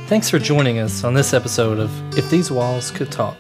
Thanks 0.08 0.30
for 0.30 0.38
joining 0.38 0.78
us 0.78 1.04
on 1.04 1.16
this 1.16 1.34
episode 1.34 1.80
of 1.80 2.18
If 2.18 2.30
These 2.30 2.52
Walls 2.52 2.92
Could 2.92 3.12
Talk. 3.12 3.40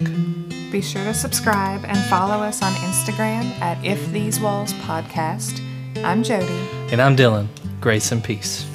Be 0.71 0.81
sure 0.81 1.03
to 1.03 1.13
subscribe 1.13 1.85
and 1.85 1.97
follow 2.09 2.43
us 2.43 2.61
on 2.63 2.73
Instagram 2.73 3.45
at 3.61 3.83
If 3.85 4.11
These 4.11 4.41
Walls 4.41 4.73
Podcast. 4.73 5.66
I'm 6.03 6.23
Jody. 6.23 6.45
And 6.91 7.01
I'm 7.01 7.15
Dylan. 7.15 7.47
Grace 7.81 8.12
and 8.12 8.23
peace. 8.23 8.65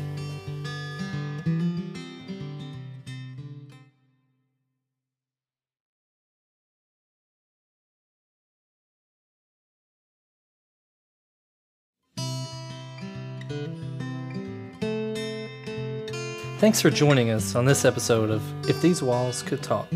Thanks 16.59 16.81
for 16.81 16.91
joining 16.91 17.31
us 17.31 17.57
on 17.57 17.65
this 17.65 17.85
episode 17.85 18.31
of 18.31 18.41
If 18.69 18.81
These 18.81 19.03
Walls 19.03 19.43
Could 19.43 19.65
Talk. 19.65 19.89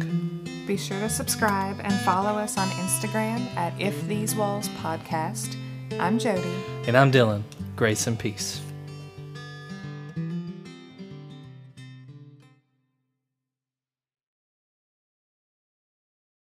Be 0.67 0.77
sure 0.77 0.99
to 0.99 1.09
subscribe 1.09 1.79
and 1.85 1.93
follow 2.01 2.39
us 2.39 2.59
on 2.59 2.67
Instagram 2.71 3.47
at 3.57 3.73
If 3.81 4.09
These 4.09 4.35
Walls 4.35 4.69
Podcast. 4.71 5.57
I'm 5.93 6.19
Jody. 6.19 6.43
And 6.87 6.97
I'm 6.97 7.11
Dylan. 7.11 7.43
Grace 7.75 8.07
and 8.07 8.19
peace. 8.19 8.66